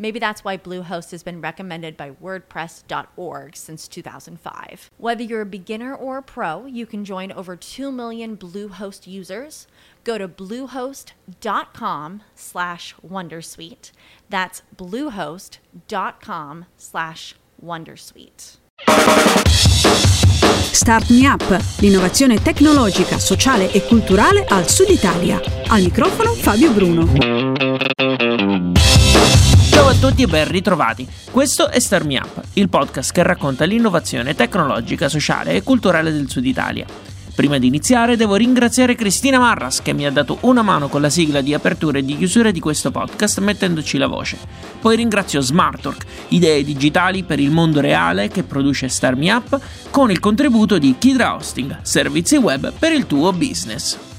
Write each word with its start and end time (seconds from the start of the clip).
Maybe 0.00 0.18
that's 0.18 0.42
why 0.42 0.56
Bluehost 0.56 1.10
has 1.10 1.22
been 1.22 1.42
recommended 1.42 1.94
by 1.94 2.12
WordPress.org 2.12 3.54
since 3.54 3.86
2005. 3.86 4.90
Whether 4.96 5.22
you're 5.22 5.42
a 5.42 5.46
beginner 5.46 5.94
or 5.94 6.16
a 6.16 6.22
pro, 6.22 6.64
you 6.64 6.86
can 6.86 7.04
join 7.04 7.30
over 7.30 7.54
2 7.54 7.92
million 7.92 8.34
Bluehost 8.34 9.06
users. 9.06 9.66
Go 10.02 10.16
to 10.16 10.26
bluehost.com 10.26 12.22
slash 12.34 12.94
wondersuite. 13.06 13.92
That's 14.30 14.62
bluehost.com 14.74 16.64
slash 16.78 17.34
wondersuite. 17.62 18.56
Start 20.72 21.10
Me 21.10 21.26
Up, 21.26 21.44
l'innovazione 21.80 22.40
tecnologica, 22.40 23.18
sociale 23.18 23.70
e 23.70 23.82
culturale 23.82 24.46
al 24.48 24.66
Sud 24.66 24.88
Italia. 24.88 25.38
Al 25.66 25.82
microfono 25.82 26.32
Fabio 26.32 26.72
Bruno. 26.72 27.69
Tutti 30.00 30.22
e 30.22 30.26
ben 30.26 30.48
ritrovati. 30.48 31.06
Questo 31.30 31.68
è 31.68 31.78
Start 31.78 32.06
Me 32.06 32.16
Up, 32.16 32.40
il 32.54 32.70
podcast 32.70 33.12
che 33.12 33.22
racconta 33.22 33.66
l'innovazione 33.66 34.34
tecnologica, 34.34 35.10
sociale 35.10 35.52
e 35.52 35.62
culturale 35.62 36.10
del 36.10 36.26
Sud 36.26 36.46
Italia. 36.46 36.86
Prima 37.34 37.58
di 37.58 37.66
iniziare 37.66 38.16
devo 38.16 38.34
ringraziare 38.36 38.94
Cristina 38.94 39.38
Marras 39.38 39.82
che 39.82 39.92
mi 39.92 40.06
ha 40.06 40.10
dato 40.10 40.38
una 40.40 40.62
mano 40.62 40.88
con 40.88 41.02
la 41.02 41.10
sigla 41.10 41.42
di 41.42 41.52
apertura 41.52 41.98
e 41.98 42.02
di 42.02 42.16
chiusura 42.16 42.50
di 42.50 42.60
questo 42.60 42.90
podcast 42.90 43.40
mettendoci 43.40 43.98
la 43.98 44.06
voce. 44.06 44.38
Poi 44.80 44.96
ringrazio 44.96 45.42
Smartwork, 45.42 46.06
idee 46.28 46.64
digitali 46.64 47.22
per 47.22 47.38
il 47.38 47.50
mondo 47.50 47.80
reale 47.80 48.28
che 48.28 48.42
produce 48.42 48.88
Start 48.88 49.18
Me 49.18 49.30
Up 49.30 49.60
con 49.90 50.10
il 50.10 50.18
contributo 50.18 50.78
di 50.78 50.94
Kidra 50.98 51.34
Hosting, 51.34 51.80
servizi 51.82 52.36
web 52.36 52.72
per 52.72 52.92
il 52.92 53.06
tuo 53.06 53.34
business. 53.34 54.09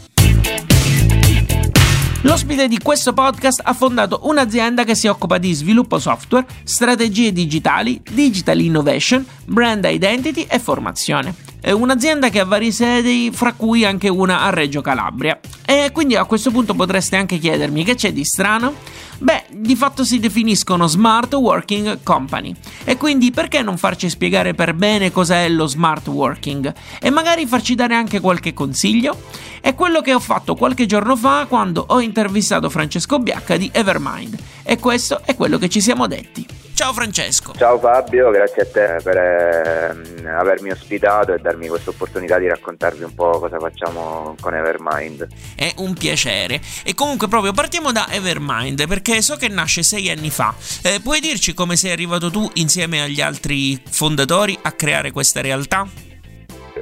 L'ospite 2.23 2.67
di 2.67 2.77
questo 2.77 3.13
podcast 3.13 3.61
ha 3.63 3.73
fondato 3.73 4.19
un'azienda 4.25 4.83
che 4.83 4.93
si 4.93 5.07
occupa 5.07 5.39
di 5.39 5.53
sviluppo 5.53 5.97
software, 5.97 6.45
strategie 6.63 7.31
digitali, 7.31 7.99
digital 8.11 8.59
innovation, 8.59 9.25
brand 9.45 9.83
identity 9.89 10.45
e 10.47 10.59
formazione. 10.59 11.50
È 11.63 11.69
un'azienda 11.69 12.29
che 12.29 12.39
ha 12.39 12.45
varie 12.45 12.71
sedi, 12.71 13.29
fra 13.31 13.53
cui 13.53 13.85
anche 13.85 14.09
una 14.09 14.41
a 14.41 14.49
Reggio 14.49 14.81
Calabria. 14.81 15.39
E 15.63 15.91
quindi 15.93 16.15
a 16.15 16.25
questo 16.25 16.49
punto 16.49 16.73
potreste 16.73 17.17
anche 17.17 17.37
chiedermi 17.37 17.83
che 17.83 17.93
c'è 17.93 18.11
di 18.11 18.25
strano? 18.25 18.73
Beh, 19.19 19.43
di 19.51 19.75
fatto 19.75 20.03
si 20.03 20.17
definiscono 20.17 20.87
Smart 20.87 21.31
Working 21.35 21.99
Company. 22.01 22.55
E 22.83 22.97
quindi 22.97 23.29
perché 23.29 23.61
non 23.61 23.77
farci 23.77 24.09
spiegare 24.09 24.55
per 24.55 24.73
bene 24.73 25.11
cos'è 25.11 25.47
lo 25.49 25.67
smart 25.67 26.07
working? 26.07 26.73
E 26.99 27.11
magari 27.11 27.45
farci 27.45 27.75
dare 27.75 27.93
anche 27.93 28.19
qualche 28.19 28.53
consiglio? 28.55 29.21
È 29.61 29.75
quello 29.75 30.01
che 30.01 30.15
ho 30.15 30.19
fatto 30.19 30.55
qualche 30.55 30.87
giorno 30.87 31.15
fa 31.15 31.45
quando 31.47 31.85
ho 31.89 32.01
intervistato 32.01 32.71
Francesco 32.71 33.19
Biacca 33.19 33.55
di 33.55 33.69
Evermind. 33.71 34.35
E 34.63 34.79
questo 34.79 35.21
è 35.23 35.35
quello 35.35 35.59
che 35.59 35.69
ci 35.69 35.79
siamo 35.79 36.07
detti. 36.07 36.60
Ciao 36.81 36.93
Francesco. 36.93 37.53
Ciao 37.55 37.77
Fabio, 37.77 38.31
grazie 38.31 38.63
a 38.63 38.65
te 38.65 38.99
per 39.03 39.15
eh, 39.15 40.27
avermi 40.27 40.71
ospitato 40.71 41.31
e 41.31 41.37
darmi 41.37 41.67
questa 41.67 41.91
opportunità 41.91 42.39
di 42.39 42.47
raccontarvi 42.47 43.03
un 43.03 43.13
po' 43.13 43.37
cosa 43.37 43.59
facciamo 43.59 44.35
con 44.41 44.55
Evermind. 44.55 45.27
È 45.55 45.75
un 45.77 45.93
piacere. 45.93 46.59
E 46.83 46.95
comunque 46.95 47.27
proprio 47.27 47.51
partiamo 47.51 47.91
da 47.91 48.07
Evermind 48.09 48.87
perché 48.87 49.21
so 49.21 49.35
che 49.35 49.47
nasce 49.47 49.83
sei 49.83 50.09
anni 50.09 50.31
fa. 50.31 50.55
Eh, 50.81 50.99
puoi 51.03 51.19
dirci 51.19 51.53
come 51.53 51.75
sei 51.75 51.91
arrivato 51.91 52.31
tu 52.31 52.49
insieme 52.55 53.03
agli 53.03 53.21
altri 53.21 53.79
fondatori 53.87 54.57
a 54.63 54.71
creare 54.71 55.11
questa 55.11 55.39
realtà? 55.39 56.10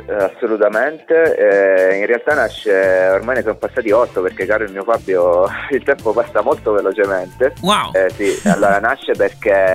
Assolutamente, 0.09 1.35
eh, 1.35 1.97
in 1.99 2.05
realtà 2.05 2.33
nasce, 2.33 3.09
ormai 3.11 3.35
ne 3.35 3.41
sono 3.41 3.55
passati 3.55 3.91
otto 3.91 4.21
perché 4.21 4.45
caro 4.45 4.63
il 4.63 4.71
mio 4.71 4.83
Fabio 4.83 5.45
il 5.71 5.83
tempo 5.83 6.13
passa 6.13 6.41
molto 6.41 6.71
velocemente. 6.71 7.53
Wow! 7.61 7.91
Eh, 7.93 8.09
sì, 8.09 8.47
allora 8.47 8.79
nasce 8.79 9.13
perché 9.13 9.73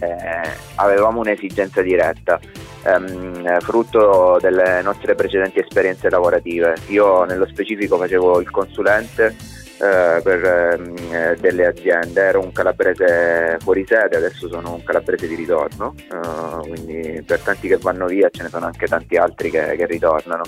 avevamo 0.77 1.21
un'esigenza 1.21 1.83
diretta, 1.83 2.41
ehm, 2.84 3.61
frutto 3.61 4.39
delle 4.41 4.83
nostre 4.83 5.15
precedenti 5.15 5.61
esperienze 5.61 6.11
lavorative. 6.11 6.75
Io 6.89 7.25
nello 7.25 7.47
specifico 7.47 7.97
facevo 7.97 8.41
il 8.41 8.51
consulente 8.51 9.55
eh, 9.78 10.20
per 10.22 10.44
eh, 10.44 11.36
delle 11.40 11.66
aziende. 11.66 12.20
Ero 12.20 12.40
un 12.40 12.52
calabrese 12.52 13.56
fuori 13.60 13.84
sede, 13.86 14.16
adesso 14.16 14.48
sono 14.48 14.74
un 14.74 14.84
calabrese 14.84 15.26
di 15.26 15.34
ritorno, 15.34 15.94
eh, 15.96 16.68
quindi 16.68 17.22
per 17.26 17.40
tanti 17.40 17.68
che 17.68 17.76
vanno 17.78 18.06
via 18.06 18.28
ce 18.30 18.42
ne 18.44 18.48
sono 18.48 18.66
anche 18.66 18.86
tanti 18.86 19.16
altri 19.16 19.50
che, 19.50 19.74
che 19.76 19.86
ritornano. 19.86 20.42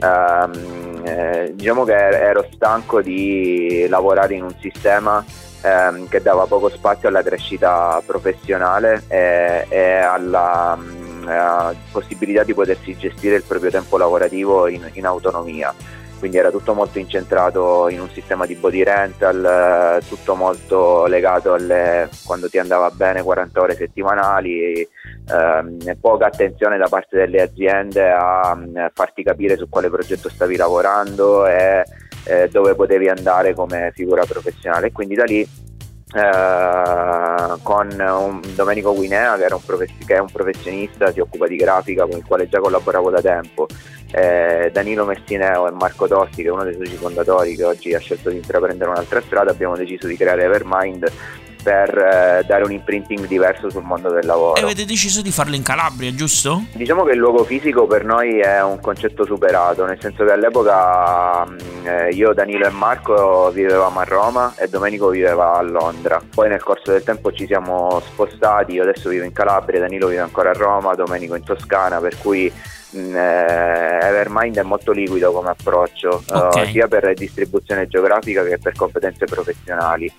Ehm, 0.00 1.02
eh, 1.04 1.52
diciamo 1.54 1.84
che 1.84 1.94
ero 1.94 2.46
stanco 2.52 3.00
di 3.00 3.86
lavorare 3.88 4.34
in 4.34 4.44
un 4.44 4.54
sistema 4.60 5.24
ehm, 5.62 6.08
che 6.08 6.22
dava 6.22 6.46
poco 6.46 6.68
spazio 6.68 7.08
alla 7.08 7.22
crescita 7.22 8.00
professionale 8.06 9.02
e, 9.08 9.66
e 9.68 9.94
alla 9.96 10.76
mh, 10.76 11.76
possibilità 11.90 12.42
di 12.44 12.54
potersi 12.54 12.96
gestire 12.96 13.36
il 13.36 13.42
proprio 13.42 13.70
tempo 13.70 13.98
lavorativo 13.98 14.66
in, 14.68 14.88
in 14.92 15.04
autonomia 15.04 15.74
quindi 16.18 16.36
era 16.36 16.50
tutto 16.50 16.74
molto 16.74 16.98
incentrato 16.98 17.88
in 17.88 18.00
un 18.00 18.10
sistema 18.10 18.44
di 18.46 18.54
body 18.54 18.82
rental, 18.82 20.02
tutto 20.06 20.34
molto 20.34 21.06
legato 21.06 21.54
alle 21.54 22.08
quando 22.24 22.48
ti 22.48 22.58
andava 22.58 22.90
bene 22.90 23.22
40 23.22 23.60
ore 23.60 23.74
settimanali, 23.74 24.86
ehm, 25.30 25.96
poca 26.00 26.26
attenzione 26.26 26.76
da 26.76 26.88
parte 26.88 27.16
delle 27.16 27.42
aziende 27.42 28.10
a, 28.10 28.50
a 28.50 28.90
farti 28.92 29.22
capire 29.22 29.56
su 29.56 29.68
quale 29.68 29.90
progetto 29.90 30.28
stavi 30.28 30.56
lavorando 30.56 31.46
e 31.46 31.84
eh, 32.24 32.48
dove 32.48 32.74
potevi 32.74 33.08
andare 33.08 33.54
come 33.54 33.92
figura 33.94 34.24
professionale. 34.24 34.92
Quindi 34.92 35.14
da 35.14 35.24
lì 35.24 35.48
eh, 36.14 37.58
con 37.62 38.40
Domenico 38.54 38.94
Guinea 38.94 39.36
che, 39.36 39.46
un 39.52 39.60
profes- 39.64 40.06
che, 40.06 40.14
è 40.14 40.18
un 40.18 40.30
professionista, 40.30 41.12
si 41.12 41.20
occupa 41.20 41.46
di 41.46 41.56
grafica 41.56 42.06
con 42.06 42.18
il 42.18 42.24
quale 42.26 42.48
già 42.48 42.60
collaboravo 42.60 43.10
da 43.10 43.20
tempo, 43.20 43.66
eh, 44.12 44.70
Danilo 44.72 45.04
Messineo 45.04 45.68
e 45.68 45.72
Marco 45.72 46.06
Tosti 46.08 46.42
che 46.42 46.48
è 46.48 46.52
uno 46.52 46.64
dei 46.64 46.74
soci 46.74 46.96
fondatori 46.96 47.56
che 47.56 47.64
oggi 47.64 47.94
ha 47.94 47.98
scelto 47.98 48.30
di 48.30 48.36
intraprendere 48.36 48.90
un'altra 48.90 49.20
strada, 49.20 49.50
abbiamo 49.50 49.76
deciso 49.76 50.06
di 50.06 50.16
creare 50.16 50.44
Evermind 50.44 51.10
per 51.62 51.96
eh, 51.96 52.44
dare 52.46 52.64
un 52.64 52.72
imprinting 52.72 53.26
diverso 53.26 53.70
sul 53.70 53.82
mondo 53.82 54.10
del 54.10 54.26
lavoro. 54.26 54.56
E 54.56 54.62
avete 54.62 54.84
deciso 54.84 55.22
di 55.22 55.30
farlo 55.30 55.54
in 55.54 55.62
Calabria, 55.62 56.14
giusto? 56.14 56.64
Diciamo 56.72 57.04
che 57.04 57.12
il 57.12 57.18
luogo 57.18 57.44
fisico 57.44 57.86
per 57.86 58.04
noi 58.04 58.38
è 58.38 58.62
un 58.62 58.80
concetto 58.80 59.24
superato, 59.24 59.84
nel 59.84 59.98
senso 60.00 60.24
che 60.24 60.32
all'epoca 60.32 61.46
eh, 61.84 62.10
io, 62.10 62.32
Danilo 62.32 62.66
e 62.66 62.70
Marco 62.70 63.50
vivevamo 63.50 64.00
a 64.00 64.04
Roma 64.04 64.54
e 64.56 64.68
Domenico 64.68 65.08
viveva 65.08 65.56
a 65.56 65.62
Londra. 65.62 66.20
Poi 66.34 66.48
nel 66.48 66.62
corso 66.62 66.92
del 66.92 67.02
tempo 67.02 67.32
ci 67.32 67.46
siamo 67.46 68.00
spostati, 68.04 68.72
io 68.72 68.82
adesso 68.82 69.08
vivo 69.08 69.24
in 69.24 69.32
Calabria, 69.32 69.80
Danilo 69.80 70.08
vive 70.08 70.20
ancora 70.20 70.50
a 70.50 70.54
Roma, 70.54 70.94
Domenico 70.94 71.34
in 71.34 71.44
Toscana, 71.44 71.98
per 72.00 72.16
cui 72.18 72.52
Mm, 72.96 73.14
eh, 73.14 73.98
Evermind 74.00 74.56
è 74.56 74.62
molto 74.62 74.92
liquido 74.92 75.30
come 75.30 75.50
approccio, 75.50 76.22
okay. 76.26 76.64
uh, 76.64 76.70
sia 76.70 76.88
per 76.88 77.12
distribuzione 77.12 77.86
geografica 77.86 78.42
che 78.44 78.58
per 78.58 78.74
competenze 78.74 79.26
professionali. 79.26 80.10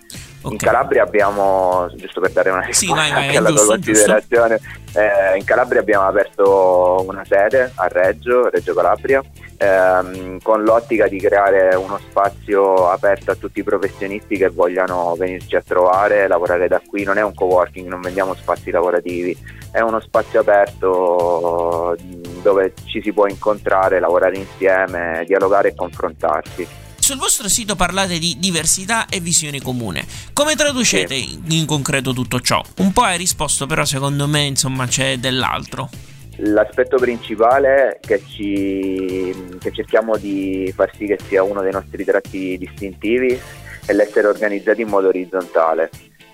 Okay. 0.42 0.52
In 0.52 0.58
Calabria 0.58 1.04
abbiamo, 1.04 1.90
giusto 1.96 2.22
per 2.22 2.32
dare 2.32 2.50
una 2.50 2.62
risposta 2.62 3.04
sì, 3.04 3.12
vai, 3.12 3.36
alla 3.36 3.52
tua 3.52 3.66
considerazione, 3.66 4.60
eh, 4.94 5.38
in 5.38 5.44
Calabria 5.44 5.82
abbiamo 5.82 6.08
aperto 6.08 7.04
una 7.06 7.26
sede 7.26 7.72
a 7.76 7.88
Reggio, 7.88 8.50
Reggio 8.50 8.74
Calabria, 8.74 9.22
ehm, 9.58 10.40
con 10.42 10.64
l'ottica 10.64 11.08
di 11.08 11.20
creare 11.20 11.76
uno 11.76 12.00
spazio 12.00 12.90
aperto 12.90 13.32
a 13.32 13.36
tutti 13.36 13.60
i 13.60 13.64
professionisti 13.64 14.38
che 14.38 14.48
vogliano 14.48 15.14
venirci 15.18 15.58
a 15.58 15.62
trovare, 15.62 16.28
lavorare 16.28 16.70
da 16.70 16.82
qui. 16.88 17.04
Non 17.04 17.18
è 17.18 17.22
un 17.22 17.34
coworking, 17.34 17.88
non 17.88 18.00
vendiamo 18.00 18.34
spazi 18.34 18.72
lavorativi, 18.72 19.38
è 19.72 19.82
uno 19.82 20.00
spazio 20.00 20.40
aperto 20.40 21.98
dove 22.42 22.74
ci 22.86 23.02
si 23.02 23.12
può 23.12 23.28
incontrare, 23.28 24.00
lavorare 24.00 24.38
insieme, 24.38 25.24
dialogare 25.28 25.70
e 25.70 25.76
confrontarsi. 25.76 26.88
Sul 27.10 27.18
vostro 27.18 27.50
sito 27.50 27.76
parlate 27.76 28.20
di 28.20 28.36
diversità 28.38 29.08
e 29.10 29.20
visione 29.20 29.60
comune. 29.60 30.06
Come 30.32 30.54
traducete 30.54 31.16
sì. 31.16 31.42
in 31.48 31.66
concreto 31.66 32.14
tutto 32.14 32.40
ciò? 32.40 32.62
Un 32.78 32.94
po' 32.94 33.02
hai 33.02 33.18
risposto, 33.18 33.66
però 33.66 33.84
secondo 33.84 34.28
me 34.28 34.42
insomma 34.42 34.86
c'è 34.86 35.18
dell'altro. 35.18 35.90
L'aspetto 36.36 36.98
principale 36.98 38.00
che, 38.00 38.22
ci, 38.28 39.34
che 39.60 39.72
cerchiamo 39.74 40.18
di 40.18 40.72
far 40.76 40.92
sì 40.96 41.08
che 41.08 41.18
sia 41.28 41.42
uno 41.42 41.62
dei 41.62 41.72
nostri 41.72 42.06
tratti 42.06 42.60
distintivi 42.60 43.40
è 43.88 43.92
l'essere 43.94 44.28
organizzati 44.28 44.82
in 44.82 44.90
modo 44.90 45.08
orizzontale. 45.08 45.90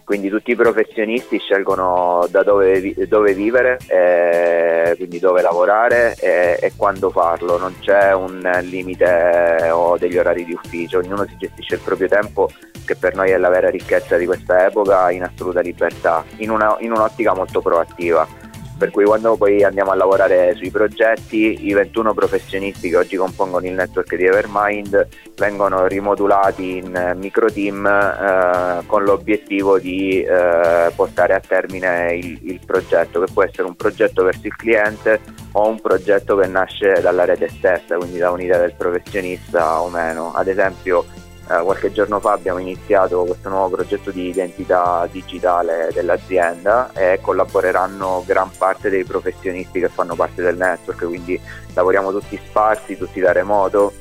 Quindi 0.06 0.30
tutti 0.30 0.52
i 0.52 0.56
professionisti 0.56 1.40
scelgono 1.40 2.28
da 2.30 2.44
dove, 2.44 2.94
dove 3.07 3.34
vivere, 3.34 3.80
eh, 3.88 4.94
quindi 4.98 5.18
dove 5.18 5.42
lavorare 5.42 6.16
e, 6.19 6.60
e, 6.62 6.74
quando 6.78 7.10
farlo, 7.10 7.57
non 7.57 7.75
c'è 7.80 8.13
un 8.13 8.40
limite 8.62 9.72
o 9.72 9.98
degli 9.98 10.16
orari 10.18 10.46
di 10.46 10.54
ufficio, 10.54 11.00
ognuno 11.00 11.25
si 11.25 11.36
gestisce 11.38 11.75
il 11.75 11.81
proprio 11.84 12.07
tempo 12.07 12.48
che 12.86 12.96
per 12.96 13.16
noi 13.16 13.31
è 13.31 13.38
la 13.38 13.50
vera 13.50 13.72
ricchezza 13.72 14.16
di 14.16 14.28
questa 14.28 14.68
epoca 14.68 15.10
in 15.10 15.24
assoluta 15.24 15.62
libertà, 15.62 16.24
in, 16.38 16.52
una, 16.52 16.78
in 16.81 16.92
un'ottica 16.92 17.34
molto 17.34 17.60
proattiva 17.62 18.28
per 18.77 18.92
cui 18.92 19.06
quando 19.06 19.36
poi 19.38 19.63
andiamo 19.63 19.92
a 19.92 19.95
lavorare 19.95 20.54
sui 20.56 20.69
progetti 20.69 21.68
i 21.68 21.74
21 21.74 22.13
professionisti 22.13 22.89
che 22.89 22.98
oggi 22.98 23.16
compongono 23.16 23.66
il 23.66 23.74
network 23.74 24.16
di 24.16 24.25
Evermind 24.25 25.07
vengono 25.36 25.88
rimodulati 25.88 26.77
in 26.77 27.16
micro 27.18 27.51
team 27.51 27.86
eh, 27.86 28.83
con 28.86 29.04
l'obiettivo 29.04 29.80
di 29.80 30.22
eh, 30.22 30.92
portare 30.95 31.33
a 31.33 31.39
termine 31.39 32.16
il, 32.16 32.39
il, 32.44 32.60
progetto 32.66 33.22
che 33.22 33.31
può 33.31 33.44
essere 33.44 33.63
un 33.63 33.75
progetto 33.75 34.24
verso 34.24 34.48
il 34.48 34.56
cliente 34.56 35.19
o 35.54 35.68
un 35.68 35.80
progetto 35.80 36.36
che 36.38 36.48
nasce 36.48 37.00
dalla 37.01 37.25
rete 37.25 37.50
stessa 37.50 37.95
quindi 37.98 38.18
da 38.18 38.31
un'idea 38.31 38.60
del 38.60 38.74
professionista 38.78 39.81
o 39.81 39.89
meno. 39.89 40.33
Ad 40.33 40.48
esempio 40.48 41.06
eh, 41.50 41.62
qualche 41.62 41.92
giorno 41.92 42.19
fa 42.19 42.31
abbiamo 42.31 42.57
iniziato 42.59 43.24
questo 43.24 43.50
nuovo 43.50 43.75
progetto 43.75 44.09
di 44.09 44.30
identità 44.30 45.07
digitale 45.12 45.89
dell'azienda 45.94 46.92
e 46.94 47.19
collaboreranno 47.21 48.24
gran 48.25 48.50
parte 48.57 48.89
dei 48.89 49.03
professionisti 49.03 49.80
che 49.80 49.89
fanno 49.89 50.15
parte 50.15 50.42
del 50.42 50.57
network, 50.57 51.06
quindi 51.06 51.39
lavoriamo 51.74 52.12
tutti 52.12 52.39
sparsi, 52.44 52.97
tutti 52.97 53.19
da 53.19 53.31
remoto. 53.31 53.94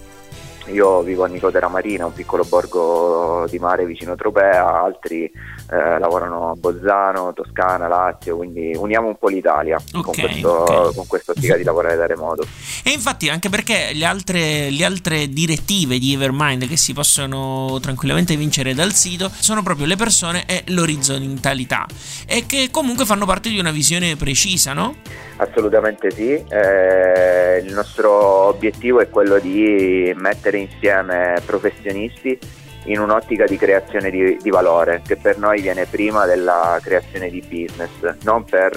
Io 0.68 1.02
vivo 1.02 1.24
a 1.24 1.28
Nicotera 1.28 1.68
Marina, 1.68 2.06
un 2.06 2.14
piccolo 2.14 2.44
borgo 2.44 3.46
di 3.50 3.58
mare 3.58 3.84
vicino 3.84 4.14
Tropea, 4.14 4.80
altri 4.80 5.30
eh, 5.70 5.98
lavorano 5.98 6.50
a 6.50 6.54
Bolzano, 6.54 7.32
Toscana, 7.32 7.88
Lazio, 7.88 8.36
quindi 8.36 8.74
uniamo 8.76 9.08
un 9.08 9.16
po' 9.16 9.28
l'Italia 9.28 9.76
okay, 9.76 10.02
con, 10.02 10.14
questo, 10.14 10.62
okay. 10.62 10.94
con 10.94 11.06
quest'ottica 11.06 11.56
di 11.56 11.64
lavorare 11.64 11.96
da 11.96 12.06
remoto. 12.06 12.46
E 12.82 12.90
infatti 12.90 13.28
anche 13.28 13.48
perché 13.48 13.92
le 13.94 14.04
altre, 14.04 14.70
le 14.70 14.84
altre 14.84 15.28
direttive 15.28 15.98
di 15.98 16.12
Evermind 16.12 16.68
che 16.68 16.76
si 16.76 16.92
possono 16.92 17.78
tranquillamente 17.80 18.36
vincere 18.36 18.74
dal 18.74 18.92
sito 18.92 19.30
sono 19.30 19.62
proprio 19.62 19.86
le 19.86 19.96
persone 19.96 20.44
e 20.46 20.64
l'orizzontalità 20.68 21.86
e 22.26 22.44
che 22.46 22.68
comunque 22.70 23.04
fanno 23.04 23.26
parte 23.26 23.48
di 23.48 23.58
una 23.58 23.70
visione 23.70 24.16
precisa, 24.16 24.72
no? 24.72 24.96
Assolutamente 25.36 26.10
sì, 26.10 26.30
eh, 26.30 27.62
il 27.64 27.72
nostro 27.72 28.12
obiettivo 28.48 29.00
è 29.00 29.08
quello 29.08 29.38
di 29.38 30.12
mettere 30.16 30.58
insieme 30.58 31.40
professionisti 31.44 32.38
in 32.84 33.00
un'ottica 33.00 33.44
di 33.46 33.56
creazione 33.56 34.10
di, 34.10 34.36
di 34.40 34.50
valore 34.50 35.02
che 35.04 35.16
per 35.16 35.38
noi 35.38 35.60
viene 35.60 35.86
prima 35.86 36.26
della 36.26 36.78
creazione 36.82 37.30
di 37.30 37.40
business, 37.40 38.22
non 38.22 38.44
per 38.44 38.76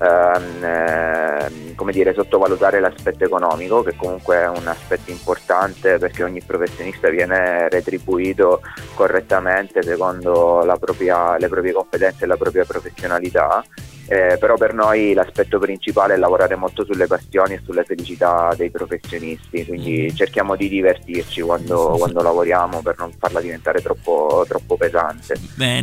ehm, 0.00 0.64
eh, 0.64 1.74
come 1.74 1.92
dire, 1.92 2.12
sottovalutare 2.12 2.80
l'aspetto 2.80 3.24
economico 3.24 3.82
che 3.82 3.96
comunque 3.96 4.36
è 4.36 4.48
un 4.48 4.66
aspetto 4.66 5.10
importante 5.10 5.98
perché 5.98 6.22
ogni 6.22 6.42
professionista 6.42 7.08
viene 7.08 7.68
retribuito 7.68 8.60
correttamente 8.94 9.82
secondo 9.82 10.62
propria, 10.78 11.38
le 11.38 11.48
proprie 11.48 11.72
competenze 11.72 12.24
e 12.24 12.26
la 12.26 12.36
propria 12.36 12.64
professionalità 12.64 13.64
eh, 14.10 14.38
però 14.40 14.56
per 14.56 14.74
noi 14.74 15.12
l'aspetto 15.12 15.60
principale 15.60 16.14
è 16.14 16.16
lavorare 16.16 16.56
molto 16.56 16.84
sulle 16.84 17.06
passioni 17.06 17.54
e 17.54 17.60
sulle 17.64 17.84
felicità 17.84 18.52
dei 18.56 18.68
professionisti, 18.68 19.64
quindi 19.64 20.08
mm. 20.10 20.16
cerchiamo 20.16 20.56
di 20.56 20.68
divertirci 20.68 21.42
quando, 21.42 21.94
quando 21.96 22.20
lavoriamo 22.20 22.82
per 22.82 22.96
non 22.98 23.12
farla 23.16 23.40
diventare 23.40 23.80
troppo, 23.80 24.44
troppo 24.48 24.76
pesante. 24.76 25.36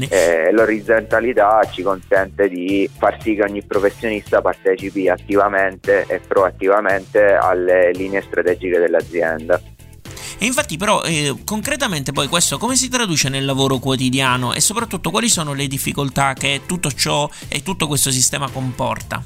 Eh, 0.10 0.52
l'orizzontalità 0.52 1.62
ci 1.72 1.84
consente 1.84 2.50
di 2.50 2.90
far 2.98 3.22
sì 3.22 3.34
che 3.34 3.44
ogni 3.44 3.64
professionista 3.64 4.42
partecipi 4.42 5.08
attivamente 5.08 6.04
e 6.10 6.20
proattivamente 6.20 7.34
alle 7.34 7.92
linee 7.94 8.22
strategiche 8.22 8.78
dell'azienda. 8.78 9.58
E 10.40 10.46
infatti 10.46 10.78
però 10.78 11.02
eh, 11.04 11.36
concretamente 11.44 12.12
poi 12.12 12.28
questo 12.28 12.60
come 12.60 12.76
si 12.76 12.90
traduce 12.90 13.28
nel 13.28 13.44
lavoro 13.44 13.80
quotidiano 13.80 14.54
e 14.54 14.60
soprattutto 14.60 15.10
quali 15.10 15.30
sono 15.30 15.54
le 15.54 15.66
difficoltà 15.66 16.34
che 16.34 16.62
tutto 16.68 16.92
ciò 16.92 17.28
e 17.48 17.64
tutto 17.64 17.88
questo 17.88 18.12
sistema 18.12 18.48
comporta? 18.50 19.24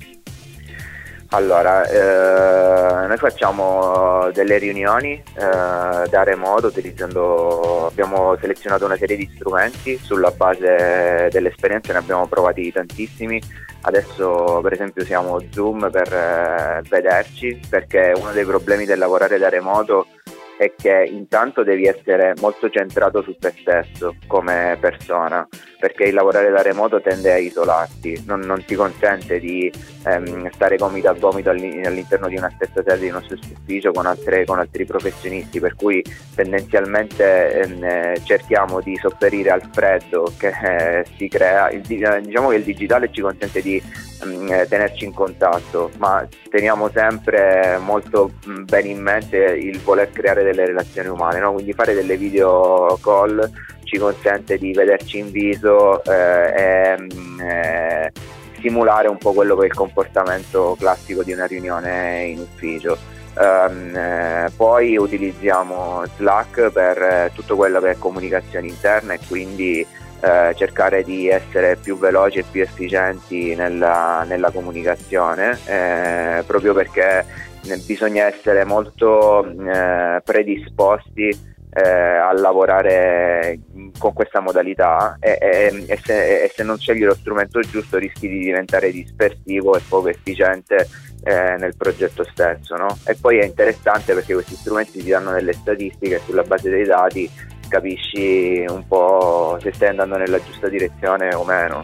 Allora, 1.34 1.86
eh, 1.86 3.08
noi 3.08 3.16
facciamo 3.16 4.30
delle 4.34 4.58
riunioni 4.58 5.14
eh, 5.14 6.08
da 6.10 6.24
remoto 6.24 6.68
utilizzando, 6.68 7.88
abbiamo 7.88 8.36
selezionato 8.38 8.84
una 8.84 8.98
serie 8.98 9.16
di 9.16 9.32
strumenti 9.34 9.98
sulla 9.98 10.32
base 10.32 11.30
dell'esperienza, 11.32 11.94
ne 11.94 12.00
abbiamo 12.00 12.28
provati 12.28 12.70
tantissimi, 12.70 13.42
adesso 13.84 14.60
per 14.62 14.74
esempio 14.74 15.06
siamo 15.06 15.42
Zoom 15.52 15.90
per 15.90 16.14
eh, 16.14 16.82
vederci 16.90 17.62
perché 17.70 18.12
uno 18.14 18.32
dei 18.34 18.44
problemi 18.44 18.84
del 18.84 19.00
lavorare 19.00 19.38
da 19.38 19.48
remoto 19.48 20.08
è 20.21 20.21
che 20.70 21.04
intanto 21.10 21.64
devi 21.64 21.86
essere 21.86 22.34
molto 22.40 22.70
centrato 22.70 23.22
su 23.22 23.36
te 23.38 23.54
stesso 23.60 24.16
come 24.28 24.78
persona, 24.80 25.48
perché 25.82 26.04
il 26.04 26.14
lavorare 26.14 26.52
da 26.52 26.62
remoto 26.62 27.02
tende 27.02 27.34
a 27.34 27.38
isolarti, 27.38 28.26
non, 28.28 28.42
non 28.42 28.64
ti 28.64 28.76
consente 28.76 29.40
di 29.40 29.70
ehm, 30.06 30.48
stare 30.52 30.78
gomito 30.78 31.10
a 31.10 31.14
gomito 31.14 31.50
all'interno 31.50 32.28
di 32.28 32.38
una 32.38 32.52
stessa 32.54 32.84
sede, 32.86 33.00
di 33.00 33.10
uno 33.10 33.24
stesso 33.24 33.48
ufficio 33.52 33.92
con, 33.92 34.06
altre, 34.06 34.46
con 34.46 34.60
altri 34.60 34.86
professionisti, 34.86 35.60
per 35.60 35.74
cui 35.76 36.04
tendenzialmente 36.36 37.62
ehm, 37.62 38.24
cerchiamo 38.24 38.80
di 38.80 38.96
sopperire 38.98 39.50
al 39.50 39.68
freddo 39.74 40.32
che 40.38 40.50
eh, 40.50 41.06
si 41.18 41.28
crea. 41.28 41.72
Il, 41.72 41.82
diciamo 41.82 42.50
che 42.50 42.58
il 42.58 42.64
digitale 42.64 43.12
ci 43.12 43.22
consente 43.22 43.60
di 43.64 43.82
ehm, 44.22 44.68
tenerci 44.68 45.06
in 45.06 45.16
contatto, 45.16 45.90
ma 45.98 46.28
teniamo 46.52 46.92
sempre 46.94 47.80
molto 47.82 48.34
bene 48.66 48.90
in 48.90 49.02
mente 49.02 49.38
il 49.38 49.80
voler 49.80 50.12
creare 50.12 50.44
delle 50.44 50.68
relazioni 50.68 51.08
umane, 51.08 51.40
no? 51.40 51.54
quindi 51.54 51.74
fare 51.74 51.96
delle 51.96 52.18
video 52.18 53.00
call 53.02 53.50
ci 53.92 53.98
consente 53.98 54.58
di 54.58 54.72
vederci 54.72 55.18
in 55.18 55.32
viso 55.32 56.02
eh, 56.06 56.54
e 56.56 56.98
mm, 56.98 57.40
eh, 57.42 58.12
simulare 58.62 59.10
un 59.10 59.18
po' 59.18 59.34
quello 59.34 59.58
che 59.58 59.64
è 59.64 59.66
il 59.66 59.74
comportamento 59.74 60.78
classico 60.80 61.24
di 61.24 61.34
una 61.34 61.46
riunione 61.46 62.24
in 62.24 62.40
ufficio. 62.40 62.98
Um, 63.34 64.50
poi 64.58 64.98
utilizziamo 64.98 66.04
Slack 66.18 66.70
per 66.70 67.02
eh, 67.02 67.32
tutto 67.34 67.56
quello 67.56 67.80
che 67.80 67.92
è 67.92 67.98
comunicazione 67.98 68.68
interna 68.68 69.14
e 69.14 69.20
quindi 69.26 69.80
eh, 69.80 70.54
cercare 70.56 71.04
di 71.04 71.30
essere 71.30 71.78
più 71.78 71.98
veloci 71.98 72.40
e 72.40 72.46
più 72.50 72.62
efficienti 72.62 73.56
nella, 73.56 74.24
nella 74.28 74.52
comunicazione, 74.52 75.58
eh, 75.66 76.44
proprio 76.46 76.74
perché 76.74 77.26
bisogna 77.86 78.26
essere 78.26 78.66
molto 78.66 79.46
eh, 79.46 80.22
predisposti 80.24 81.51
eh, 81.74 81.82
a 81.82 82.34
lavorare 82.34 83.60
con 83.98 84.14
questa 84.14 84.42
modalità 84.42 85.18
e, 85.20 85.38
e, 85.40 85.86
e, 85.88 86.00
se, 86.04 86.44
e, 86.44 86.52
se, 86.54 86.64
non 86.64 86.78
scegli 86.78 87.04
lo 87.04 87.16
strumento 87.16 87.60
giusto 87.62 87.98
rischi 87.98 88.28
di 88.28 88.40
diventare 88.40 88.92
dispersivo 88.92 89.76
e 89.76 89.82
poco 89.88 90.10
efficiente 90.10 90.88
eh, 91.24 91.56
nel 91.58 91.76
progetto 91.78 92.24
stesso. 92.24 92.76
No? 92.76 92.98
E 93.06 93.16
poi 93.16 93.40
è 93.40 93.46
interessante 93.46 94.14
perché 94.14 94.34
questi 94.34 94.56
strumenti 94.56 95.02
ti 95.02 95.10
danno 95.10 95.32
delle 95.32 95.54
statistiche 95.54 96.20
sulla 96.26 96.44
base 96.44 96.70
dei 96.70 96.86
dati 96.86 97.30
capisci 97.72 98.66
un 98.68 98.86
po' 98.86 99.58
se 99.62 99.72
stai 99.72 99.90
andando 99.90 100.18
nella 100.18 100.44
giusta 100.44 100.68
direzione 100.68 101.34
o 101.34 101.46
meno. 101.46 101.82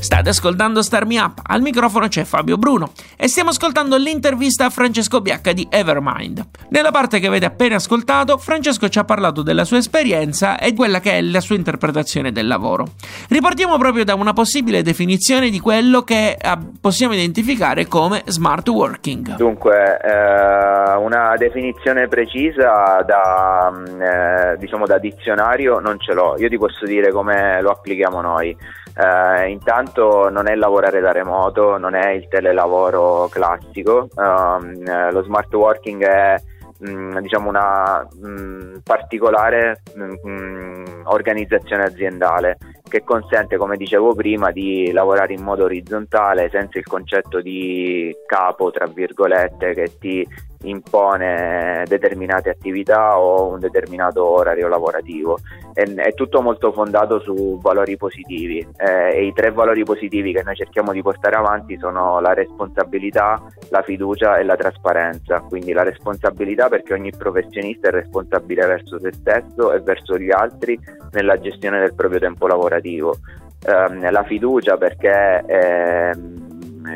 State 0.00 0.30
ascoltando 0.30 0.80
Star 0.82 1.04
Me 1.04 1.20
Up, 1.20 1.40
al 1.42 1.60
microfono 1.60 2.08
c'è 2.08 2.24
Fabio 2.24 2.56
Bruno 2.56 2.92
e 3.18 3.28
stiamo 3.28 3.50
ascoltando 3.50 3.98
l'intervista 3.98 4.64
a 4.64 4.70
Francesco 4.70 5.20
Biacca 5.20 5.52
di 5.52 5.68
Evermind. 5.70 6.42
Nella 6.70 6.90
parte 6.90 7.20
che 7.20 7.26
avete 7.26 7.44
appena 7.44 7.74
ascoltato, 7.76 8.38
Francesco 8.38 8.88
ci 8.88 8.98
ha 8.98 9.04
parlato 9.04 9.42
della 9.42 9.64
sua 9.64 9.76
esperienza 9.76 10.58
e 10.58 10.72
quella 10.72 11.00
che 11.00 11.12
è 11.12 11.20
la 11.20 11.40
sua 11.40 11.54
interpretazione 11.54 12.32
del 12.32 12.46
lavoro. 12.46 12.86
Ripartiamo 13.28 13.76
proprio 13.76 14.04
da 14.04 14.14
una 14.14 14.32
possibile 14.32 14.82
definizione 14.82 15.50
di 15.50 15.60
quello 15.60 16.00
che 16.00 16.30
eh, 16.30 16.58
possiamo 16.80 17.12
identificare 17.12 17.86
come 17.86 18.22
smart 18.24 18.68
working. 18.68 19.36
Dunque, 19.36 20.00
eh, 20.02 20.96
una 20.96 21.34
definizione 21.36 22.08
precisa 22.08 23.04
da, 23.06 23.70
mm, 23.70 24.00
eh, 24.00 24.56
diciamo 24.58 24.86
da 24.86 24.98
dizionario 24.98 25.78
non 25.78 26.00
ce 26.00 26.14
l'ho, 26.14 26.36
io 26.38 26.48
ti 26.48 26.56
posso 26.56 26.86
dire 26.86 27.12
come 27.12 27.60
lo 27.60 27.70
applichiamo 27.70 28.22
noi. 28.22 28.56
Uh, 28.96 29.48
intanto 29.48 30.28
non 30.30 30.48
è 30.48 30.54
lavorare 30.54 31.00
da 31.00 31.12
remoto, 31.12 31.78
non 31.78 31.94
è 31.94 32.10
il 32.10 32.26
telelavoro 32.28 33.28
classico, 33.30 34.08
um, 34.16 35.10
lo 35.10 35.22
smart 35.22 35.54
working 35.54 36.04
è 36.04 36.34
mh, 36.80 36.90
mm, 36.90 37.18
diciamo 37.18 37.48
una 37.48 38.06
mh, 38.20 38.28
mm, 38.28 38.76
particolare 38.82 39.82
mh, 39.94 40.28
mm, 40.28 40.84
organizzazione 41.04 41.84
aziendale 41.84 42.58
che 42.90 43.04
consente, 43.04 43.56
come 43.56 43.76
dicevo 43.76 44.14
prima, 44.14 44.50
di 44.50 44.90
lavorare 44.92 45.32
in 45.32 45.42
modo 45.42 45.64
orizzontale 45.64 46.50
senza 46.50 46.78
il 46.78 46.84
concetto 46.84 47.40
di 47.40 48.14
capo, 48.26 48.70
tra 48.70 48.86
virgolette, 48.86 49.72
che 49.72 49.92
ti 49.98 50.26
impone 50.62 51.84
determinate 51.86 52.50
attività 52.50 53.18
o 53.18 53.48
un 53.48 53.58
determinato 53.58 54.24
orario 54.26 54.68
lavorativo. 54.68 55.38
È, 55.72 55.82
è 55.82 56.12
tutto 56.14 56.42
molto 56.42 56.72
fondato 56.72 57.20
su 57.20 57.58
valori 57.62 57.96
positivi 57.96 58.58
eh, 58.76 59.14
e 59.14 59.26
i 59.26 59.32
tre 59.32 59.52
valori 59.52 59.84
positivi 59.84 60.32
che 60.32 60.42
noi 60.42 60.56
cerchiamo 60.56 60.92
di 60.92 61.00
portare 61.00 61.36
avanti 61.36 61.78
sono 61.78 62.20
la 62.20 62.34
responsabilità, 62.34 63.40
la 63.70 63.82
fiducia 63.82 64.36
e 64.36 64.44
la 64.44 64.56
trasparenza. 64.56 65.40
Quindi 65.40 65.72
la 65.72 65.82
responsabilità 65.82 66.68
perché 66.68 66.92
ogni 66.92 67.12
professionista 67.16 67.88
è 67.88 67.92
responsabile 67.92 68.66
verso 68.66 68.98
se 68.98 69.12
stesso 69.12 69.72
e 69.72 69.80
verso 69.80 70.18
gli 70.18 70.30
altri 70.30 70.78
nella 71.12 71.38
gestione 71.38 71.78
del 71.78 71.94
proprio 71.94 72.20
tempo 72.20 72.46
lavorativo. 72.46 72.79
Eh, 72.80 74.10
la 74.10 74.24
fiducia 74.24 74.76
perché 74.78 75.44
ehm, 75.46 76.50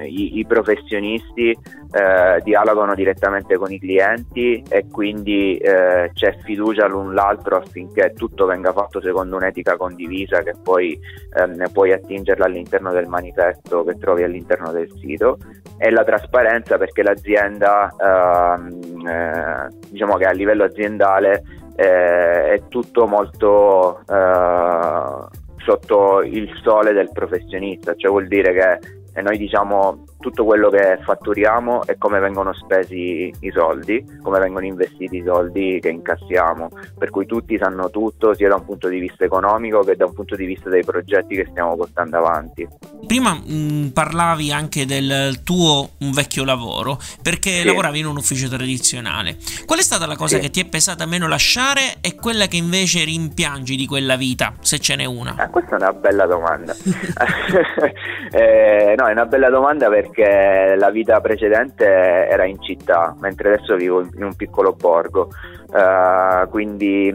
i, 0.06 0.38
i 0.38 0.46
professionisti 0.46 1.50
eh, 1.50 2.40
dialogano 2.42 2.94
direttamente 2.94 3.56
con 3.56 3.70
i 3.70 3.78
clienti 3.78 4.62
e 4.68 4.86
quindi 4.90 5.56
eh, 5.58 6.10
c'è 6.12 6.36
fiducia 6.42 6.86
l'un 6.86 7.14
l'altro 7.14 7.56
affinché 7.56 8.12
tutto 8.16 8.46
venga 8.46 8.72
fatto 8.72 9.00
secondo 9.00 9.36
un'etica 9.36 9.76
condivisa 9.76 10.42
che 10.42 10.54
poi 10.60 10.98
ehm, 11.36 11.70
puoi 11.72 11.92
attingerla 11.92 12.46
all'interno 12.46 12.92
del 12.92 13.06
manifesto 13.06 13.84
che 13.84 13.96
trovi 13.98 14.22
all'interno 14.22 14.72
del 14.72 14.90
sito. 14.98 15.38
E 15.76 15.90
la 15.90 16.04
trasparenza 16.04 16.78
perché 16.78 17.02
l'azienda 17.02 17.94
ehm, 17.98 19.06
eh, 19.06 19.68
diciamo 19.90 20.16
che 20.16 20.24
a 20.24 20.32
livello 20.32 20.64
aziendale 20.64 21.42
eh, 21.76 22.54
è 22.54 22.62
tutto 22.68 23.06
molto 23.06 24.00
eh, 24.08 25.42
sotto 25.64 26.22
il 26.22 26.48
sole 26.62 26.92
del 26.92 27.10
professionista, 27.12 27.94
cioè 27.96 28.10
vuol 28.10 28.28
dire 28.28 28.52
che 28.52 29.22
noi 29.22 29.38
diciamo 29.38 30.03
tutto 30.24 30.46
quello 30.46 30.70
che 30.70 31.00
fatturiamo 31.02 31.82
e 31.84 31.98
come 31.98 32.18
vengono 32.18 32.54
spesi 32.54 33.30
i 33.40 33.50
soldi, 33.50 34.02
come 34.22 34.38
vengono 34.38 34.64
investiti 34.64 35.18
i 35.18 35.22
soldi 35.22 35.78
che 35.82 35.90
incassiamo, 35.90 36.70
per 36.96 37.10
cui 37.10 37.26
tutti 37.26 37.58
sanno 37.58 37.90
tutto 37.90 38.32
sia 38.32 38.48
da 38.48 38.54
un 38.54 38.64
punto 38.64 38.88
di 38.88 39.00
vista 39.00 39.24
economico 39.24 39.80
che 39.80 39.96
da 39.96 40.06
un 40.06 40.14
punto 40.14 40.34
di 40.34 40.46
vista 40.46 40.70
dei 40.70 40.82
progetti 40.82 41.34
che 41.34 41.46
stiamo 41.50 41.76
portando 41.76 42.16
avanti. 42.16 42.66
Prima 43.06 43.34
mh, 43.34 43.52
mm, 43.52 43.86
parlavi 43.88 44.50
anche 44.50 44.86
del 44.86 45.42
tuo 45.44 45.90
un 45.98 46.12
vecchio 46.12 46.44
lavoro, 46.44 46.98
perché 47.20 47.60
sì. 47.60 47.66
lavoravi 47.66 47.98
in 47.98 48.06
un 48.06 48.16
ufficio 48.16 48.48
tradizionale. 48.48 49.36
Qual 49.66 49.78
è 49.78 49.82
stata 49.82 50.06
la 50.06 50.16
cosa 50.16 50.36
sì. 50.36 50.40
che 50.40 50.48
ti 50.48 50.60
è 50.60 50.66
pesata 50.66 51.04
meno 51.04 51.28
lasciare 51.28 51.96
e 52.00 52.14
quella 52.14 52.46
che 52.46 52.56
invece 52.56 53.04
rimpiangi 53.04 53.76
di 53.76 53.86
quella 53.86 54.16
vita, 54.16 54.54
se 54.60 54.78
ce 54.78 54.96
n'è 54.96 55.04
una? 55.04 55.34
Ah, 55.36 55.50
questa 55.50 55.72
è 55.72 55.74
una 55.74 55.92
bella 55.92 56.24
domanda. 56.24 56.74
eh, 58.32 58.94
no, 58.96 59.06
è 59.06 59.12
una 59.12 59.26
bella 59.26 59.50
domanda 59.50 59.90
perché 59.90 60.13
la 60.22 60.90
vita 60.90 61.20
precedente 61.20 61.84
era 61.84 62.44
in 62.44 62.62
città, 62.62 63.14
mentre 63.18 63.54
adesso 63.54 63.74
vivo 63.76 64.00
in 64.00 64.22
un 64.22 64.34
piccolo 64.36 64.72
borgo. 64.72 65.30
Uh, 65.68 66.48
quindi 66.50 67.12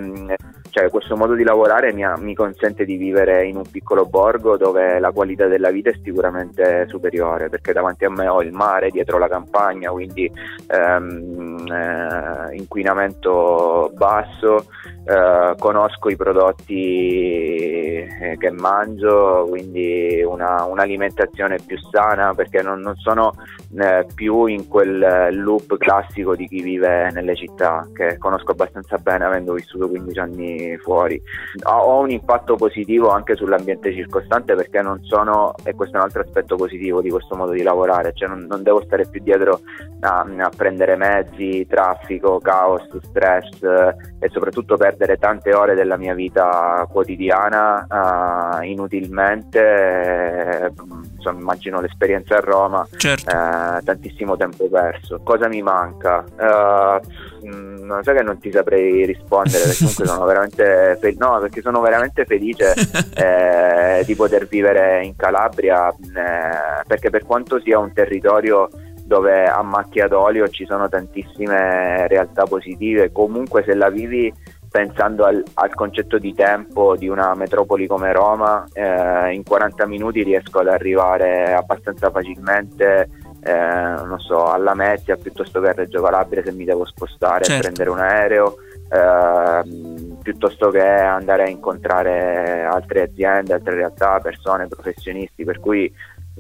cioè, 0.69 0.89
questo 0.89 1.15
modo 1.15 1.33
di 1.33 1.43
lavorare 1.43 1.93
mi, 1.93 2.03
ha, 2.03 2.15
mi, 2.17 2.33
consente 2.35 2.85
di 2.85 2.95
vivere 2.95 3.45
in 3.45 3.55
un 3.55 3.69
piccolo 3.69 4.05
borgo 4.05 4.57
dove 4.57 4.99
la 4.99 5.11
qualità 5.11 5.47
della 5.47 5.71
vita 5.71 5.89
è 5.89 5.99
sicuramente 6.03 6.85
superiore 6.88 7.49
perché 7.49 7.73
davanti 7.73 8.05
a 8.05 8.09
me 8.09 8.27
ho 8.27 8.41
il 8.41 8.51
mare, 8.51 8.89
dietro 8.89 9.17
la 9.17 9.27
campagna, 9.27 9.91
quindi 9.91 10.31
ehm, 10.67 11.65
eh, 11.71 12.55
inquinamento 12.55 13.91
basso, 13.95 14.65
eh, 15.05 15.55
conosco 15.57 16.09
i 16.09 16.15
prodotti 16.15 18.05
eh, 18.05 18.35
che 18.38 18.51
mangio, 18.51 19.45
quindi 19.49 20.21
una, 20.23 20.65
un'alimentazione 20.65 21.57
più 21.65 21.77
sana 21.91 22.33
perché 22.33 22.61
non, 22.61 22.79
non 22.79 22.95
sono 22.95 23.33
eh, 23.77 24.05
più 24.13 24.45
in 24.45 24.67
quel 24.67 25.29
loop 25.31 25.77
classico 25.77 26.35
di 26.35 26.47
chi 26.47 26.61
vive 26.61 27.09
nelle 27.11 27.35
città 27.35 27.88
che 27.93 28.17
conosco 28.17 28.51
abbastanza 28.51 28.97
bene 28.97 29.25
avendo 29.25 29.53
vissuto 29.53 29.89
15 29.89 30.19
anni 30.19 30.59
fuori. 30.82 31.22
Ho 31.63 32.00
un 32.00 32.10
impatto 32.10 32.56
positivo 32.56 33.10
anche 33.10 33.36
sull'ambiente 33.36 33.94
circostante 33.94 34.56
perché 34.56 34.82
non 34.82 35.04
sono, 35.04 35.54
e 35.63 35.74
questo 35.74 35.96
è 35.96 36.00
un 36.00 36.06
altro 36.06 36.22
aspetto 36.22 36.56
positivo 36.56 37.01
di 37.01 37.10
questo 37.10 37.36
modo 37.36 37.51
di 37.51 37.62
lavorare, 37.62 38.12
cioè 38.13 38.28
non, 38.28 38.46
non 38.48 38.63
devo 38.63 38.82
stare 38.84 39.08
più 39.08 39.22
dietro 39.22 39.62
a, 40.01 40.25
a, 40.38 40.50
prendere 40.56 40.96
mezzi, 40.96 41.66
traffico, 41.68 42.39
caos, 42.39 42.88
stress 43.04 43.62
eh, 43.63 43.96
e 44.20 44.30
soprattutto 44.30 44.78
perdere 44.78 45.18
tante 45.18 45.54
ore 45.54 45.75
della 45.75 45.98
mia 45.98 46.13
vita 46.13 46.88
quotidiana 46.89 47.86
uh, 47.89 48.63
inutilmente. 48.63 49.60
Eh, 49.60 50.72
insomma, 51.16 51.39
immagino 51.39 51.82
l'esperienza 51.82 52.38
a 52.38 52.39
Roma, 52.39 52.88
certo. 52.96 53.30
eh, 53.30 53.82
tantissimo 53.84 54.38
tempo 54.38 54.68
perso. 54.70 55.20
Cosa 55.24 55.48
mi 55.48 55.62
manca? 55.62 56.24
Uh, 56.38 57.48
non 57.89 58.04
so 58.04 58.13
che 58.13 58.22
non 58.22 58.38
ti 58.39 58.51
saprei 58.51 59.06
rispondere 59.06 59.63
perché 59.63 59.78
comunque 59.80 60.06
sono 60.06 60.25
veramente, 60.25 60.49
fe- 60.50 61.15
no, 61.18 61.39
perché 61.39 61.62
sono 61.62 61.82
veramente 61.82 62.25
felice 62.25 62.74
eh, 63.15 64.03
di 64.06 64.15
poter 64.15 64.48
vivere 64.48 65.03
in 65.03 65.15
Calabria 65.15 65.89
eh, 65.89 66.84
perché 66.88 67.10
per 67.10 67.25
quanto 67.25 67.60
sia 67.60 67.79
un 67.79 67.94
territorio 67.94 68.70
dove 69.03 69.46
a 69.46 69.62
macchia 69.63 70.08
d'olio 70.08 70.48
ci 70.50 70.65
sono 70.65 70.88
tantissime 70.88 72.08
realtà 72.08 72.44
positive, 72.44 73.12
comunque 73.12 73.63
se 73.63 73.74
la 73.74 73.89
vivi 73.89 74.32
pensando 74.70 75.25
al, 75.25 75.44
al, 75.56 75.74
concetto 75.74 76.20
di 76.20 76.36
tempo 76.36 76.96
di 76.96 77.08
una 77.08 77.34
metropoli 77.34 77.88
come 77.88 78.13
Roma, 78.13 78.63
eh, 78.72 79.34
in 79.34 79.44
40 79.44 79.88
minuti 79.88 80.22
riesco 80.22 80.60
ad 80.60 80.68
arrivare 80.68 81.53
abbastanza 81.53 82.12
facilmente 82.12 83.10
eh, 83.41 83.51
non 83.51 84.20
so, 84.20 84.46
alla 84.46 84.74
Mezzia 84.74 85.15
piuttosto 85.15 85.62
che 85.62 85.70
a 85.70 85.74
Reggio 85.74 86.01
Calabria 86.01 86.44
se 86.44 86.51
mi 86.51 86.65
devo 86.65 86.86
spostare 86.86 87.46
certo. 87.46 87.68
a 87.68 87.72
prendere 87.72 87.89
un 87.89 88.00
aereo, 88.00 88.56
eh, 88.91 89.99
piuttosto 90.29 90.69
che 90.69 90.81
andare 90.81 91.43
a 91.43 91.50
incontrare 91.50 92.63
altre 92.63 93.03
aziende, 93.03 93.53
altre 93.53 93.75
realtà, 93.75 94.19
persone, 94.19 94.67
professionisti, 94.67 95.43
per 95.43 95.59
cui 95.59 95.91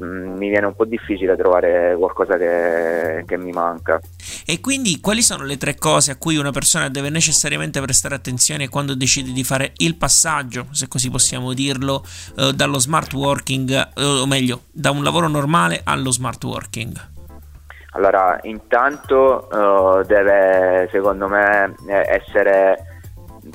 Mm, 0.01 0.37
mi 0.37 0.47
viene 0.47 0.65
un 0.65 0.75
po' 0.75 0.85
difficile 0.85 1.35
trovare 1.35 1.93
qualcosa 1.97 2.37
che, 2.37 3.23
che, 3.27 3.37
mi 3.37 3.51
manca. 3.51 3.99
E 4.45 4.61
quindi 4.61 5.01
quali 5.01 5.21
sono 5.21 5.43
le 5.43 5.57
tre 5.57 5.75
cose 5.75 6.11
a 6.11 6.15
cui 6.15 6.37
una 6.37 6.51
persona 6.51 6.87
deve 6.87 7.09
necessariamente 7.09 7.81
prestare 7.81 8.15
attenzione 8.15 8.69
quando 8.69 8.95
decide 8.95 9.33
di 9.33 9.43
fare 9.43 9.73
il 9.77 9.97
passaggio, 9.97 10.67
se 10.71 10.87
così 10.87 11.09
possiamo 11.09 11.53
dirlo, 11.53 12.03
eh, 12.37 12.53
dallo 12.53 12.79
smart 12.79 13.11
working, 13.13 13.89
eh, 13.93 14.03
o 14.03 14.25
meglio, 14.25 14.61
da 14.71 14.91
un 14.91 15.03
lavoro 15.03 15.27
normale 15.27 15.81
allo 15.83 16.11
smart 16.11 16.41
working? 16.45 17.07
Allora, 17.91 18.39
intanto 18.43 19.49
uh, 19.51 20.05
deve 20.05 20.87
secondo 20.91 21.27
me 21.27 21.75
essere 21.87 22.88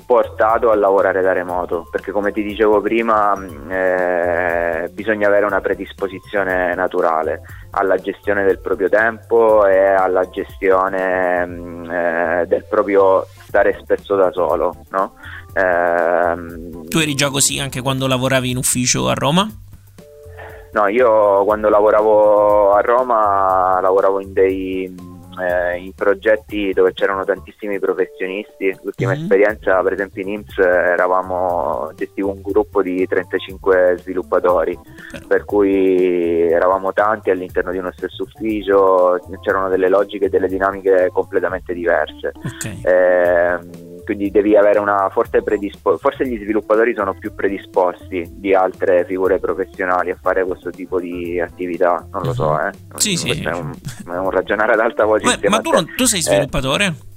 portato 0.07 0.71
a 0.71 0.75
lavorare 0.75 1.23
da 1.23 1.33
remoto 1.33 1.87
perché 1.91 2.13
come 2.13 2.33
ti 2.33 2.43
dicevo 2.43 2.81
prima 2.81 3.35
eh, 3.69 4.89
bisogna 4.93 5.29
avere 5.29 5.47
una 5.47 5.61
predisposizione 5.61 6.75
naturale 6.75 7.43
alla 7.71 7.97
gestione 7.97 8.45
del 8.45 8.59
proprio 8.59 8.89
tempo 8.89 9.67
e 9.67 9.79
alla 9.79 10.29
gestione 10.29 11.47
mm, 11.47 11.91
eh, 11.91 12.45
del 12.47 12.65
proprio 12.69 13.27
stare 13.47 13.79
spesso 13.81 14.17
da 14.17 14.31
solo 14.33 14.77
no? 14.91 15.15
eh, 15.55 16.89
tu 16.89 16.99
eri 16.99 17.15
già 17.15 17.31
così 17.31 17.59
anche 17.59 17.81
quando 17.81 18.07
lavoravi 18.07 18.51
in 18.51 18.57
ufficio 18.57 19.09
a 19.09 19.15
Roma? 19.15 19.49
No, 20.75 20.89
io 20.89 21.45
quando 21.45 21.69
lavoravo 21.69 22.73
a 22.73 22.81
Roma 22.81 23.79
lavoravo 23.81 24.21
in 24.21 24.33
dei 24.33 24.93
eh, 25.41 25.79
in 25.79 25.93
progetti 25.95 26.73
dove 26.73 26.93
c'erano 26.93 27.25
tantissimi 27.25 27.79
professionisti. 27.79 28.77
L'ultima 28.83 29.13
mm-hmm. 29.13 29.23
esperienza, 29.23 29.83
per 29.83 29.93
esempio 29.93 30.23
in 30.23 30.29
IMSS, 30.29 30.59
eravamo, 30.59 31.93
gestivo 31.95 32.31
un 32.31 32.41
gruppo 32.43 32.83
di 32.83 33.07
35 33.07 33.97
sviluppatori, 33.99 34.79
per 35.27 35.45
cui 35.45 36.51
eravamo 36.51 36.93
tanti 36.93 37.31
all'interno 37.31 37.71
di 37.71 37.79
uno 37.79 37.93
stesso 37.93 38.23
ufficio, 38.23 39.19
c'erano 39.41 39.69
delle 39.69 39.89
logiche 39.89 40.27
e 40.27 40.29
delle 40.29 40.49
dinamiche 40.49 41.11
completamente 41.13 41.75
diverse. 41.75 42.33
Okay. 42.43 42.81
Eh, 42.83 43.94
quindi 44.05 44.31
devi 44.31 44.57
avere 44.57 44.79
una 44.79 45.09
forte 45.11 45.43
predisposizione, 45.43 45.99
forse 45.99 46.27
gli 46.29 46.39
sviluppatori 46.43 46.95
sono 46.95 47.15
più 47.15 47.35
predisposti 47.35 48.27
di 48.37 48.55
altre 48.55 49.05
figure 49.07 49.39
professionali 49.39 50.11
a 50.11 50.19
fare 50.21 50.45
questo 50.45 50.71
tipo 50.71 51.01
di 51.01 51.41
attività, 51.41 52.07
non 52.13 52.23
lo 52.23 52.33
so, 52.33 52.53
mhm. 52.53 52.67
eh. 52.67 53.01
Sì, 53.01 53.17
sì. 53.17 53.31
È 53.31 53.53
un, 53.53 53.73
è 54.07 54.17
un, 54.17 54.31
ragionare 54.31 54.75
ad 54.75 54.81
alta 54.81 55.05
voce. 55.05 55.37
Beh, 55.39 55.49
ma 55.49 55.61
tu, 55.61 55.71
non, 55.71 55.93
tu 55.97 56.05
sei 56.05 56.21
sviluppatore? 56.21 56.87
Eh, 56.87 57.14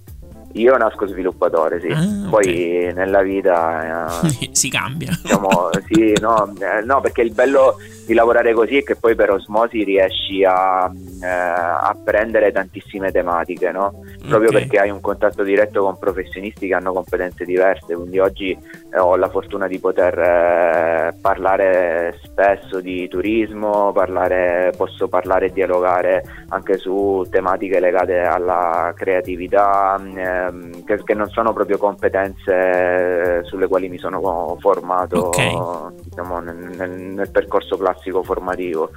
Io 0.57 0.75
nasco 0.77 1.07
sviluppatore, 1.07 1.79
sì. 1.79 1.87
Ah, 1.87 2.29
Poi 2.29 2.91
nella 2.93 3.21
vita 3.21 4.19
eh, 4.21 4.49
si 4.51 4.69
cambia. 4.69 5.11
diciamo, 5.21 5.69
sì, 5.89 6.13
no, 6.19 6.53
eh, 6.59 6.83
no, 6.83 7.01
perché 7.01 7.21
il 7.21 7.33
bello 7.33 7.75
di 8.05 8.13
lavorare 8.13 8.53
così 8.53 8.77
è 8.77 8.83
che 8.83 8.95
poi 8.95 9.15
per 9.15 9.31
osmosi 9.31 9.83
riesci 9.83 10.43
a, 10.43 10.89
eh, 11.21 11.27
a 11.27 11.95
prendere 12.01 12.51
tantissime 12.53 13.11
tematiche, 13.11 13.69
no? 13.71 14.01
proprio 14.27 14.49
Ok. 14.49 14.55
perché 14.59 14.79
hai 14.79 14.89
un 14.89 15.01
contatto 15.01 15.43
diretto 15.43 15.81
con 15.83 15.97
professionisti 15.99 16.67
che 16.67 16.73
hanno 16.73 16.93
competenze 16.93 17.43
diverse, 17.43 17.93
quindi 17.95 18.19
oggi 18.19 18.51
eh, 18.51 18.86
ho 18.97 19.15
la 19.15 19.29
fortuna 19.29 19.67
di 19.67 19.79
poter 19.79 20.17
eh, 20.19 21.15
parlare 21.21 22.19
spesso 22.23 22.79
di 22.79 23.07
turismo, 23.07 23.91
parlare, 23.91 24.71
posso 24.77 25.07
parlare 25.07 25.47
e 25.47 25.51
dialogare 25.51 26.23
anche 26.49 26.77
su 26.77 27.25
tematiche 27.29 27.79
legate 27.79 28.19
alla 28.21 28.93
creatività, 28.95 29.95
ehm, 30.01 30.83
che, 30.85 31.03
che 31.03 31.13
non 31.13 31.29
sono 31.29 31.53
proprio 31.53 31.77
competenze 31.77 33.39
eh, 33.39 33.43
sulle 33.43 33.67
quali 33.67 33.89
mi 33.89 33.97
sono 33.97 34.55
formato 34.59 35.27
Ok. 35.27 36.03
diciamo, 36.03 36.39
nel, 36.39 36.55
nel- 36.55 36.89
nel 36.89 37.29
percorso 37.31 37.77
classico 37.77 38.23
formativo. 38.23 38.89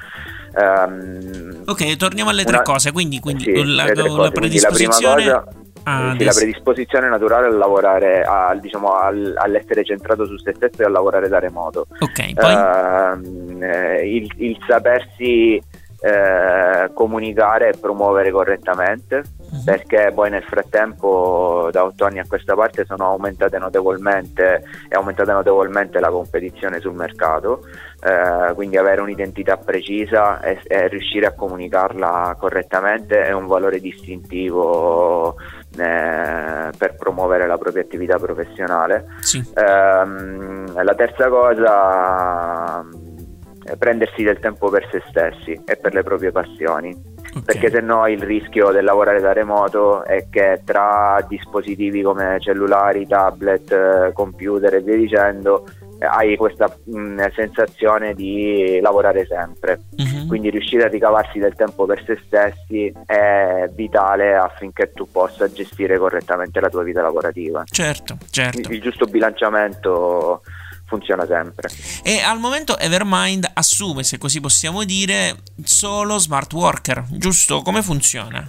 Ehm, 0.55 1.63
Ok, 1.67 1.97
torniamo 1.97 2.31
alle 2.31 2.45
tre 2.45 2.57
una- 2.57 2.63
cose. 2.65 2.93
Quindi, 2.93 3.21
quindi 3.21 3.45
sì, 3.45 3.75
la, 3.75 3.85
tre 3.85 3.95
cose. 3.95 4.05
Quindi 4.09 4.21
la 4.21 4.31
prima 4.31 4.31
predisposizione. 4.31 5.23
cosa, 5.25 5.45
a 5.85 6.13
eh, 6.15 6.19
sì, 6.19 6.25
la 6.25 6.33
predisposizione 6.33 7.09
naturale 7.09 7.47
a 7.47 7.51
lavorare, 7.51 8.23
a- 8.23 8.55
diciamo, 8.61 8.95
al- 8.95 9.35
all'essere 9.37 9.85
centrato 9.85 10.27
su 10.27 10.37
se 10.39 10.53
stesso 10.55 10.83
e 10.83 10.85
a 10.85 10.89
lavorare 10.89 11.29
da 11.29 11.39
remoto. 11.39 11.87
Ok, 12.01 12.35
poi. 12.35 13.63
Eh, 13.63 14.17
il, 14.17 14.33
il 14.37 14.59
sapersi 14.67 15.63
eh, 16.03 16.91
comunicare 16.95 17.69
e 17.69 17.79
promuovere 17.79 18.31
correttamente 18.31 19.23
Mhm. 19.51 19.65
perché 19.65 20.13
poi 20.15 20.31
nel 20.31 20.45
frattempo 20.45 21.69
da 21.73 21.85
otto 21.85 22.05
anni 22.05 22.21
a 22.21 22.25
questa 22.27 22.55
parte 22.55 22.85
sono 22.85 23.07
aumentate 23.09 23.59
notevolmente 23.59 24.63
è 24.89 24.95
aumentata 24.95 25.33
notevolmente 25.33 25.99
la 25.99 26.09
competizione 26.09 26.79
sul 26.79 26.95
mercato 26.95 27.67
eh, 28.03 28.55
quindi 28.55 28.77
avere 28.77 29.01
un'identità 29.01 29.57
precisa 29.57 30.41
e, 30.41 30.61
e 30.67 30.89
riuscire 30.89 31.27
a 31.27 31.35
comunicarla 31.35 32.37
correttamente 32.39 33.23
è 33.23 33.33
un 33.33 33.47
valore 33.47 33.79
distintivo 33.79 35.37
eh, 35.77 36.71
per 36.77 36.95
promuovere 36.97 37.47
la 37.47 37.59
propria 37.59 37.83
attività 37.83 38.19
professionale 38.19 39.07
Sì. 39.21 39.39
Ehm, 39.55 40.83
la 40.83 40.95
terza 40.95 41.29
cosa 41.29 42.85
è 43.65 43.77
prendersi 43.77 44.23
del 44.23 44.39
tempo 44.41 44.71
per 44.71 44.89
se 44.91 45.03
stessi 45.09 45.61
e 45.65 45.77
per 45.77 45.93
le 45.93 46.03
proprie 46.03 46.33
passioni 46.33 46.91
ok. 47.35 47.45
perché 47.45 47.71
se 47.71 47.81
no 47.81 48.07
il 48.07 48.23
rischio 48.23 48.71
del 48.71 48.85
lavorare 48.85 49.21
da 49.21 49.33
remoto 49.33 50.05
è 50.05 50.27
che 50.31 50.63
tra 50.65 51.25
dispositivi 51.29 52.03
come 52.03 52.39
cellulari, 52.41 53.07
tablet, 53.07 53.71
eh, 53.71 54.13
computer 54.13 54.75
e 54.75 54.81
via 54.81 54.97
dicendo 54.97 55.67
hai 56.01 56.37
questa 56.37 56.75
mh, 56.85 57.27
sensazione 57.35 58.15
di 58.15 58.79
lavorare 58.81 59.27
sempre 59.27 59.81
Mhm. 59.97 60.27
quindi 60.29 60.51
riuscire 60.51 60.85
a 60.85 60.89
ricavarsi 60.89 61.39
del 61.39 61.55
tempo 61.55 61.85
per 61.87 62.03
se 62.07 62.19
stessi 62.27 62.93
è 63.07 63.69
vitale 63.75 64.35
affinché 64.35 64.93
tu 64.93 65.09
possa 65.11 65.51
gestire 65.51 65.99
correttamente 65.99 66.61
la 66.61 66.69
tua 66.69 66.83
vita 66.83 67.03
lavorativa 67.03 67.63
Certo, 67.71 68.17
certo. 68.31 68.59
il, 68.59 68.71
il 68.73 68.81
giusto 68.81 69.05
bilanciamento 69.07 70.43
funziona 70.87 71.25
sempre 71.27 71.69
E 72.03 72.21
al 72.21 72.39
momento 72.41 72.77
Evermind 72.79 73.49
assume, 73.55 74.03
se 74.03 74.19
così 74.19 74.41
possiamo 74.41 74.83
dire, 74.85 75.37
solo 75.63 76.19
smart 76.19 76.53
worker, 76.53 77.05
giusto? 77.11 77.63
Come 77.63 77.83
funziona? 77.83 78.45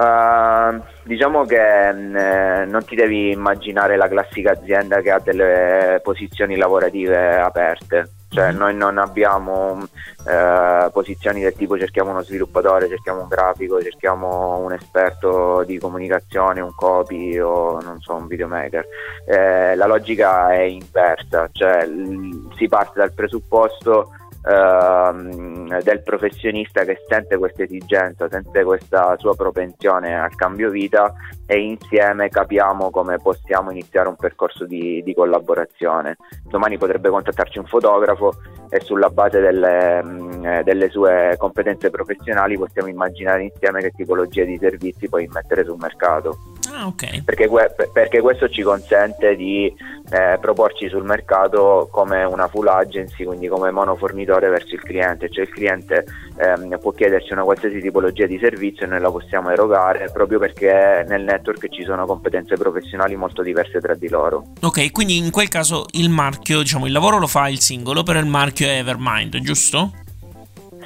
Uh, 0.00 0.80
diciamo 1.04 1.44
che 1.44 1.92
mh, 1.92 2.16
eh, 2.16 2.64
non 2.64 2.82
ti 2.86 2.94
devi 2.94 3.32
immaginare 3.32 3.96
la 3.98 4.08
classica 4.08 4.52
azienda 4.52 5.02
che 5.02 5.10
ha 5.10 5.20
delle 5.22 6.00
posizioni 6.02 6.56
lavorative 6.56 7.38
aperte. 7.38 8.12
Cioè, 8.30 8.52
Mhm. 8.52 8.58
noi 8.58 8.74
non 8.76 8.96
abbiamo 8.96 9.82
eh, 10.26 10.88
posizioni 10.92 11.40
del 11.42 11.54
tipo 11.54 11.76
cerchiamo 11.76 12.10
uno 12.12 12.22
sviluppatore, 12.22 12.88
cerchiamo 12.88 13.22
un 13.22 13.28
grafico, 13.28 13.82
cerchiamo 13.82 14.58
un 14.58 14.72
esperto 14.72 15.64
di 15.66 15.78
comunicazione, 15.78 16.60
un 16.60 16.74
copy 16.74 17.38
o 17.40 17.80
non 17.82 18.00
so, 18.00 18.14
un 18.14 18.26
videomaker. 18.28 18.86
Eh, 19.26 19.74
la 19.74 19.86
logica 19.86 20.52
è 20.52 20.60
inversa, 20.60 21.48
cioè 21.52 21.84
l- 21.86 22.52
si 22.56 22.68
parte 22.68 23.00
dal 23.00 23.12
presupposto 23.12 24.12
ehm, 24.44 25.80
del 25.82 26.02
professionista 26.02 26.84
che 26.84 26.98
sente 27.08 27.36
questa 27.36 27.62
esigenza, 27.62 28.28
sente 28.28 28.64
questa 28.64 29.16
sua 29.18 29.34
propensione 29.34 30.18
al 30.18 30.34
cambio 30.34 30.70
vita 30.70 31.12
e 31.46 31.58
insieme 31.58 32.28
capiamo 32.28 32.90
come 32.90 33.18
possiamo 33.18 33.70
iniziare 33.70 34.08
un 34.08 34.16
percorso 34.16 34.64
di, 34.64 35.02
di 35.02 35.14
collaborazione. 35.14 36.16
Domani 36.44 36.78
potrebbe 36.78 37.10
contattarci 37.10 37.58
un 37.58 37.66
fotografo 37.66 38.34
e 38.68 38.80
sulla 38.80 39.10
base 39.10 39.40
delle, 39.40 39.98
eh, 40.42 40.62
delle 40.62 40.88
sue 40.90 41.34
competenze 41.38 41.90
professionali 41.90 42.56
possiamo 42.56 42.88
immaginare 42.88 43.42
insieme 43.42 43.80
che 43.80 43.90
tipologia 43.90 44.44
di 44.44 44.56
servizi 44.58 45.08
puoi 45.08 45.28
mettere 45.32 45.64
sul 45.64 45.76
mercato 45.78 46.49
Ah, 46.80 46.86
ok. 46.86 47.24
perché, 47.24 47.46
perché 47.92 48.20
questo 48.22 48.48
ci 48.48 48.62
consente 48.62 49.36
di 49.36 49.66
eh, 50.10 50.38
proporci 50.40 50.88
sul 50.88 51.04
mercato 51.04 51.88
come 51.92 52.24
una 52.24 52.48
full 52.48 52.68
agency, 52.68 53.24
quindi 53.24 53.48
come 53.48 53.70
monofornitore 53.70 54.48
verso 54.48 54.74
il 54.74 54.80
cliente, 54.80 55.28
cioè 55.28 55.44
il 55.44 55.50
cliente 55.50 56.06
ehm, 56.38 56.78
può 56.80 56.92
chiederci 56.92 57.34
una 57.34 57.42
qualsiasi 57.42 57.80
tipologia 57.80 58.24
di 58.24 58.38
servizio 58.38 58.86
e 58.86 58.88
noi 58.88 59.00
la 59.00 59.10
possiamo 59.10 59.50
erogare 59.50 60.08
proprio 60.10 60.38
perché 60.38 61.04
nel 61.06 61.22
network 61.22 61.68
ci 61.68 61.84
sono 61.84 62.06
competenze 62.06 62.56
professionali 62.56 63.14
molto 63.14 63.42
diverse 63.42 63.78
tra 63.78 63.94
di 63.94 64.08
loro. 64.08 64.46
Ok, 64.62 64.90
quindi 64.90 65.18
in 65.18 65.30
quel 65.30 65.48
caso 65.48 65.84
il 65.92 66.08
marchio, 66.08 66.60
diciamo, 66.60 66.86
il 66.86 66.92
lavoro 66.92 67.18
lo 67.18 67.26
fa 67.26 67.46
il 67.48 67.60
singolo, 67.60 68.02
però 68.02 68.18
il 68.18 68.26
marchio 68.26 68.66
è 68.68 68.78
Evermind, 68.78 69.38
giusto? 69.40 69.92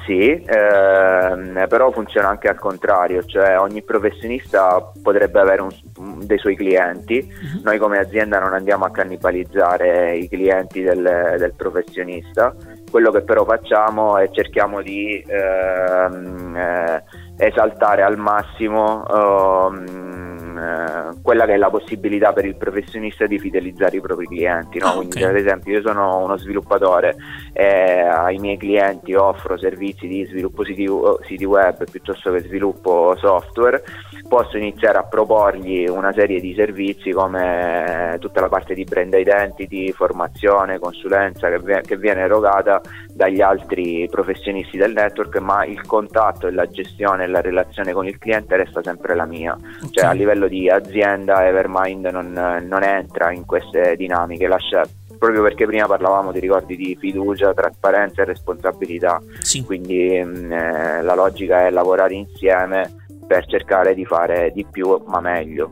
Sì, 0.04 0.30
ehm, 0.46 1.66
però 1.66 1.90
funziona 1.90 2.28
anche 2.28 2.48
al 2.48 2.58
contrario, 2.58 3.22
cioè 3.24 3.58
ogni 3.58 3.82
professionista 3.82 4.92
potrebbe 5.02 5.40
avere 5.40 5.62
un- 5.62 6.26
dei 6.26 6.36
suoi 6.38 6.56
clienti, 6.56 7.26
Mhm. 7.26 7.60
noi 7.62 7.78
come 7.78 7.98
azienda 7.98 8.38
non 8.38 8.52
andiamo 8.52 8.84
a 8.84 8.90
cannibalizzare 8.90 10.16
i 10.16 10.28
clienti 10.28 10.82
del, 10.82 11.36
del 11.38 11.54
professionista, 11.56 12.54
quello 12.90 13.10
che 13.10 13.22
però 13.22 13.44
facciamo 13.44 14.18
è 14.18 14.28
cerchiamo 14.30 14.82
di 14.82 15.24
ehm, 15.26 16.54
eh, 16.56 17.02
esaltare 17.38 18.02
al 18.02 18.18
massimo 18.18 19.04
ehm, 19.08 20.33
eh, 20.58 21.20
quella 21.22 21.44
che 21.46 21.54
è 21.54 21.56
la 21.56 21.70
possibilità 21.70 22.32
per 22.32 22.44
il 22.44 22.56
professionista 22.56 23.26
di 23.26 23.38
fidelizzare 23.38 23.96
i 23.96 24.00
propri 24.00 24.26
clienti. 24.26 24.78
no? 24.78 24.86
Ah, 24.86 24.92
Quindi 24.94 25.22
ad 25.22 25.36
esempio 25.36 25.74
io 25.74 25.82
sono 25.82 26.18
uno 26.18 26.36
sviluppatore 26.36 27.16
e 27.52 28.00
ai 28.00 28.38
miei 28.38 28.56
clienti 28.56 29.14
offro 29.14 29.56
servizi 29.58 30.06
di 30.06 30.24
sviluppo 30.24 30.64
siti, 30.64 30.88
siti 31.26 31.44
web 31.44 31.88
piuttosto 31.90 32.32
che 32.32 32.40
sviluppo 32.40 33.14
software, 33.18 33.82
posso 34.28 34.56
iniziare 34.56 34.98
a 34.98 35.04
proporgli 35.04 35.86
una 35.86 36.12
serie 36.12 36.40
di 36.40 36.54
servizi 36.54 37.10
come 37.10 38.16
tutta 38.20 38.40
la 38.40 38.48
parte 38.48 38.74
di 38.74 38.84
brand 38.84 39.12
identity, 39.14 39.92
formazione, 39.92 40.78
consulenza 40.78 41.48
che, 41.48 41.80
che 41.82 41.96
viene 41.96 42.22
erogata 42.22 42.80
dagli 43.12 43.40
altri 43.40 44.08
professionisti 44.10 44.76
del 44.76 44.92
network, 44.92 45.38
ma 45.38 45.64
il 45.64 45.84
contatto 45.86 46.46
e 46.46 46.52
la 46.52 46.66
gestione 46.66 47.24
e 47.24 47.26
la 47.28 47.40
relazione 47.40 47.92
con 47.92 48.06
il 48.06 48.18
cliente 48.18 48.56
resta 48.56 48.82
sempre 48.82 49.14
la 49.14 49.24
mia. 49.24 49.56
Cioè 49.90 50.04
Ok. 50.04 50.10
a 50.10 50.12
livello 50.12 50.43
di 50.48 50.68
azienda 50.68 51.46
Evermind 51.46 52.06
non, 52.06 52.32
non 52.66 52.82
entra 52.82 53.32
in 53.32 53.44
queste 53.44 53.94
dinamiche, 53.96 54.46
lascia 54.46 54.82
proprio 55.18 55.42
perché 55.42 55.64
prima 55.66 55.86
parlavamo 55.86 56.32
di 56.32 56.40
ricordi 56.40 56.76
di 56.76 56.96
fiducia, 56.98 57.54
trasparenza 57.54 58.22
e 58.22 58.26
responsabilità, 58.26 59.20
Sì. 59.40 59.64
quindi 59.64 60.22
mh, 60.22 60.52
eh, 60.52 61.02
la 61.02 61.14
logica 61.14 61.66
è 61.66 61.70
lavorare 61.70 62.14
insieme 62.14 62.92
per 63.26 63.46
cercare 63.46 63.94
di 63.94 64.04
fare 64.04 64.50
di 64.54 64.66
più 64.70 65.02
ma 65.06 65.20
meglio. 65.20 65.70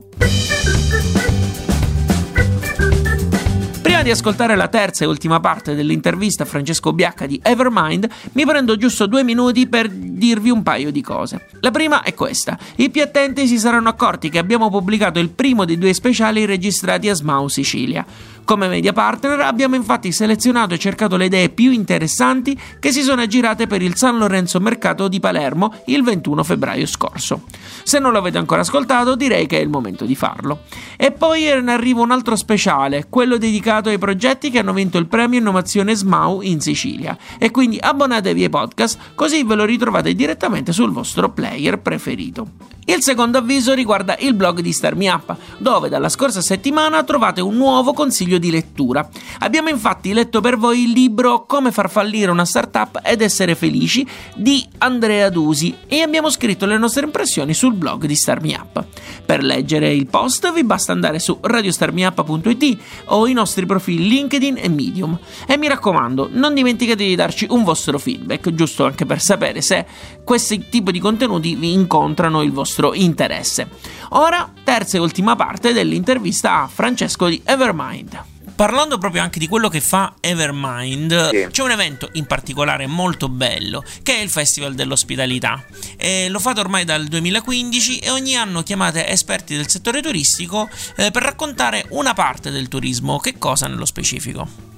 Prima 4.02 4.16
di 4.16 4.20
ascoltare 4.20 4.56
la 4.56 4.66
terza 4.66 5.04
e 5.04 5.06
ultima 5.06 5.38
parte 5.38 5.76
dell'intervista 5.76 6.42
a 6.42 6.46
Francesco 6.46 6.92
Biacca 6.92 7.24
di 7.24 7.38
Evermind, 7.40 8.08
mi 8.32 8.44
prendo 8.44 8.76
giusto 8.76 9.06
due 9.06 9.22
minuti 9.22 9.68
per 9.68 9.88
dirvi 9.88 10.50
un 10.50 10.64
paio 10.64 10.90
di 10.90 11.00
cose. 11.00 11.46
La 11.60 11.70
prima 11.70 12.02
è 12.02 12.12
questa. 12.12 12.58
I 12.78 12.90
più 12.90 13.00
attenti 13.00 13.46
si 13.46 13.60
saranno 13.60 13.88
accorti 13.88 14.28
che 14.28 14.38
abbiamo 14.38 14.70
pubblicato 14.70 15.20
il 15.20 15.28
primo 15.28 15.64
dei 15.64 15.78
due 15.78 15.92
speciali 15.92 16.44
registrati 16.46 17.08
a 17.08 17.14
Smau 17.14 17.46
Sicilia. 17.46 18.04
Come 18.44 18.66
media 18.66 18.92
partner 18.92 19.40
abbiamo 19.40 19.76
infatti 19.76 20.10
selezionato 20.10 20.74
e 20.74 20.78
cercato 20.78 21.16
le 21.16 21.26
idee 21.26 21.48
più 21.48 21.70
interessanti 21.70 22.58
che 22.80 22.90
si 22.90 23.02
sono 23.02 23.22
aggirate 23.22 23.68
per 23.68 23.82
il 23.82 23.96
San 23.96 24.18
Lorenzo 24.18 24.58
Mercato 24.58 25.06
di 25.06 25.20
Palermo 25.20 25.72
il 25.86 26.02
21 26.02 26.42
febbraio 26.42 26.86
scorso. 26.86 27.44
Se 27.84 28.00
non 28.00 28.12
l'avete 28.12 28.38
ancora 28.38 28.62
ascoltato 28.62 29.14
direi 29.14 29.46
che 29.46 29.58
è 29.58 29.62
il 29.62 29.68
momento 29.68 30.04
di 30.04 30.16
farlo. 30.16 30.62
E 30.96 31.12
poi 31.12 31.42
ne 31.62 31.72
arriva 31.72 32.02
un 32.02 32.10
altro 32.10 32.34
speciale, 32.34 33.06
quello 33.08 33.38
dedicato 33.38 33.88
ai 33.88 33.98
progetti 33.98 34.50
che 34.50 34.58
hanno 34.58 34.72
vinto 34.72 34.98
il 34.98 35.06
premio 35.06 35.38
Innovazione 35.38 35.94
SMAU 35.94 36.42
in 36.42 36.60
Sicilia. 36.60 37.16
E 37.38 37.50
quindi 37.52 37.78
abbonatevi 37.80 38.42
ai 38.42 38.50
podcast 38.50 38.98
così 39.14 39.44
ve 39.44 39.54
lo 39.54 39.64
ritrovate 39.64 40.14
direttamente 40.14 40.72
sul 40.72 40.90
vostro 40.90 41.30
player 41.30 41.78
preferito. 41.80 42.70
Il 42.84 43.00
secondo 43.00 43.38
avviso 43.38 43.74
riguarda 43.74 44.16
il 44.18 44.34
blog 44.34 44.60
di 44.60 44.72
Starmi 44.72 45.06
Up, 45.06 45.36
dove 45.58 45.88
dalla 45.88 46.08
scorsa 46.08 46.40
settimana 46.40 47.04
trovate 47.04 47.40
un 47.40 47.54
nuovo 47.54 47.92
consiglio 47.92 48.31
di 48.38 48.50
lettura. 48.50 49.08
Abbiamo 49.40 49.68
infatti 49.68 50.12
letto 50.12 50.40
per 50.40 50.56
voi 50.56 50.84
il 50.84 50.90
libro 50.90 51.44
Come 51.46 51.72
far 51.72 51.90
fallire 51.90 52.30
una 52.30 52.44
startup 52.44 53.00
ed 53.04 53.20
essere 53.20 53.54
felici 53.54 54.06
di 54.34 54.66
Andrea 54.78 55.28
Dusi 55.28 55.74
e 55.86 56.00
abbiamo 56.00 56.30
scritto 56.30 56.66
le 56.66 56.78
nostre 56.78 57.04
impressioni 57.04 57.54
sul 57.54 57.74
blog 57.74 58.06
di 58.06 58.14
Starmi 58.14 58.54
Up. 58.54 58.84
Per 59.24 59.42
leggere 59.42 59.92
il 59.92 60.06
post 60.06 60.52
vi 60.52 60.64
basta 60.64 60.92
andare 60.92 61.18
su 61.18 61.38
radiostarmiup.it 61.40 62.78
o 63.06 63.26
i 63.26 63.32
nostri 63.32 63.66
profili 63.66 64.08
LinkedIn 64.08 64.58
e 64.58 64.68
Medium. 64.68 65.18
E 65.46 65.56
mi 65.56 65.68
raccomando, 65.68 66.28
non 66.32 66.54
dimenticate 66.54 67.04
di 67.04 67.14
darci 67.14 67.46
un 67.50 67.64
vostro 67.64 67.98
feedback, 67.98 68.52
giusto 68.52 68.84
anche 68.84 69.06
per 69.06 69.20
sapere 69.20 69.60
se 69.60 69.86
questi 70.24 70.68
tipi 70.68 70.92
di 70.92 71.00
contenuti 71.00 71.54
vi 71.54 71.72
incontrano 71.72 72.42
il 72.42 72.52
vostro 72.52 72.94
interesse. 72.94 73.68
Ora, 74.10 74.50
terza 74.64 74.96
e 74.96 75.00
ultima 75.00 75.36
parte 75.36 75.72
dell'intervista 75.72 76.62
a 76.62 76.68
Francesco 76.68 77.28
di 77.28 77.40
Evermind. 77.44 78.21
Parlando 78.62 78.96
proprio 78.96 79.22
anche 79.22 79.40
di 79.40 79.48
quello 79.48 79.68
che 79.68 79.80
fa 79.80 80.14
Evermind, 80.20 81.30
sì. 81.30 81.48
c'è 81.50 81.62
un 81.64 81.72
evento 81.72 82.08
in 82.12 82.26
particolare 82.26 82.86
molto 82.86 83.28
bello 83.28 83.82
che 84.04 84.14
è 84.14 84.20
il 84.20 84.30
Festival 84.30 84.74
dell'Ospitalità. 84.74 85.64
E 85.96 86.28
lo 86.28 86.38
fate 86.38 86.60
ormai 86.60 86.84
dal 86.84 87.06
2015 87.06 87.98
e 87.98 88.10
ogni 88.10 88.36
anno 88.36 88.62
chiamate 88.62 89.08
esperti 89.08 89.56
del 89.56 89.68
settore 89.68 90.00
turistico 90.00 90.68
eh, 90.94 91.10
per 91.10 91.24
raccontare 91.24 91.86
una 91.88 92.14
parte 92.14 92.52
del 92.52 92.68
turismo. 92.68 93.18
Che 93.18 93.36
cosa 93.36 93.66
nello 93.66 93.84
specifico? 93.84 94.71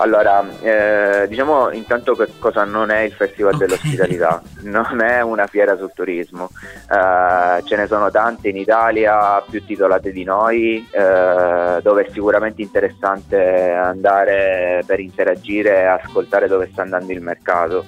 Allora, 0.00 0.44
eh, 0.62 1.26
diciamo 1.26 1.72
intanto 1.72 2.14
che 2.14 2.28
cosa 2.38 2.62
non 2.62 2.90
è 2.90 3.00
il 3.00 3.12
Festival 3.12 3.54
okay. 3.54 3.66
dell'Ospitalità, 3.66 4.40
non 4.62 5.00
è 5.00 5.20
una 5.22 5.48
fiera 5.48 5.76
sul 5.76 5.90
turismo, 5.92 6.50
eh, 6.88 7.62
ce 7.64 7.76
ne 7.76 7.86
sono 7.88 8.08
tante 8.08 8.48
in 8.48 8.56
Italia 8.56 9.42
più 9.50 9.64
titolate 9.64 10.12
di 10.12 10.22
noi, 10.22 10.86
eh, 10.92 11.80
dove 11.82 12.04
è 12.04 12.10
sicuramente 12.12 12.62
interessante 12.62 13.72
andare 13.72 14.84
per 14.86 15.00
interagire 15.00 15.80
e 15.80 15.86
ascoltare 15.86 16.46
dove 16.46 16.68
sta 16.70 16.82
andando 16.82 17.10
il 17.10 17.20
mercato. 17.20 17.84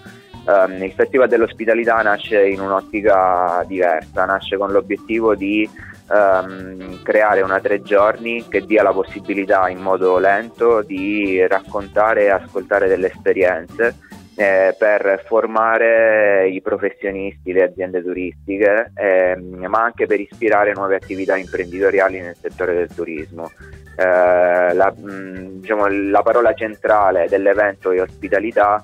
Um, 0.46 0.82
il 0.82 0.92
Festival 0.92 1.28
dell'Ospitalità 1.28 2.00
nasce 2.00 2.48
in 2.48 2.60
un'ottica 2.60 3.62
diversa, 3.68 4.24
nasce 4.24 4.56
con 4.56 4.72
l'obiettivo 4.72 5.36
di 5.36 5.68
um, 6.10 7.02
creare 7.02 7.40
una 7.40 7.60
tre 7.60 7.82
giorni 7.82 8.46
che 8.48 8.64
dia 8.66 8.82
la 8.82 8.92
possibilità 8.92 9.68
in 9.68 9.78
modo 9.78 10.18
lento 10.18 10.82
di 10.82 11.46
raccontare 11.46 12.24
e 12.24 12.30
ascoltare 12.30 12.88
delle 12.88 13.08
esperienze 13.08 13.96
eh, 14.34 14.74
per 14.78 15.22
formare 15.26 16.48
i 16.48 16.62
professionisti, 16.62 17.52
le 17.52 17.64
aziende 17.64 18.02
turistiche, 18.02 18.90
eh, 18.94 19.36
ma 19.36 19.82
anche 19.82 20.06
per 20.06 20.20
ispirare 20.20 20.72
nuove 20.72 20.96
attività 20.96 21.36
imprenditoriali 21.36 22.20
nel 22.20 22.36
settore 22.40 22.74
del 22.74 22.88
turismo. 22.94 23.50
Eh, 23.96 24.72
la, 24.72 24.94
mh, 24.96 25.60
diciamo, 25.60 25.88
la 25.88 26.22
parola 26.22 26.54
centrale 26.54 27.26
dell'evento 27.28 27.90
è 27.90 28.00
ospitalità 28.00 28.82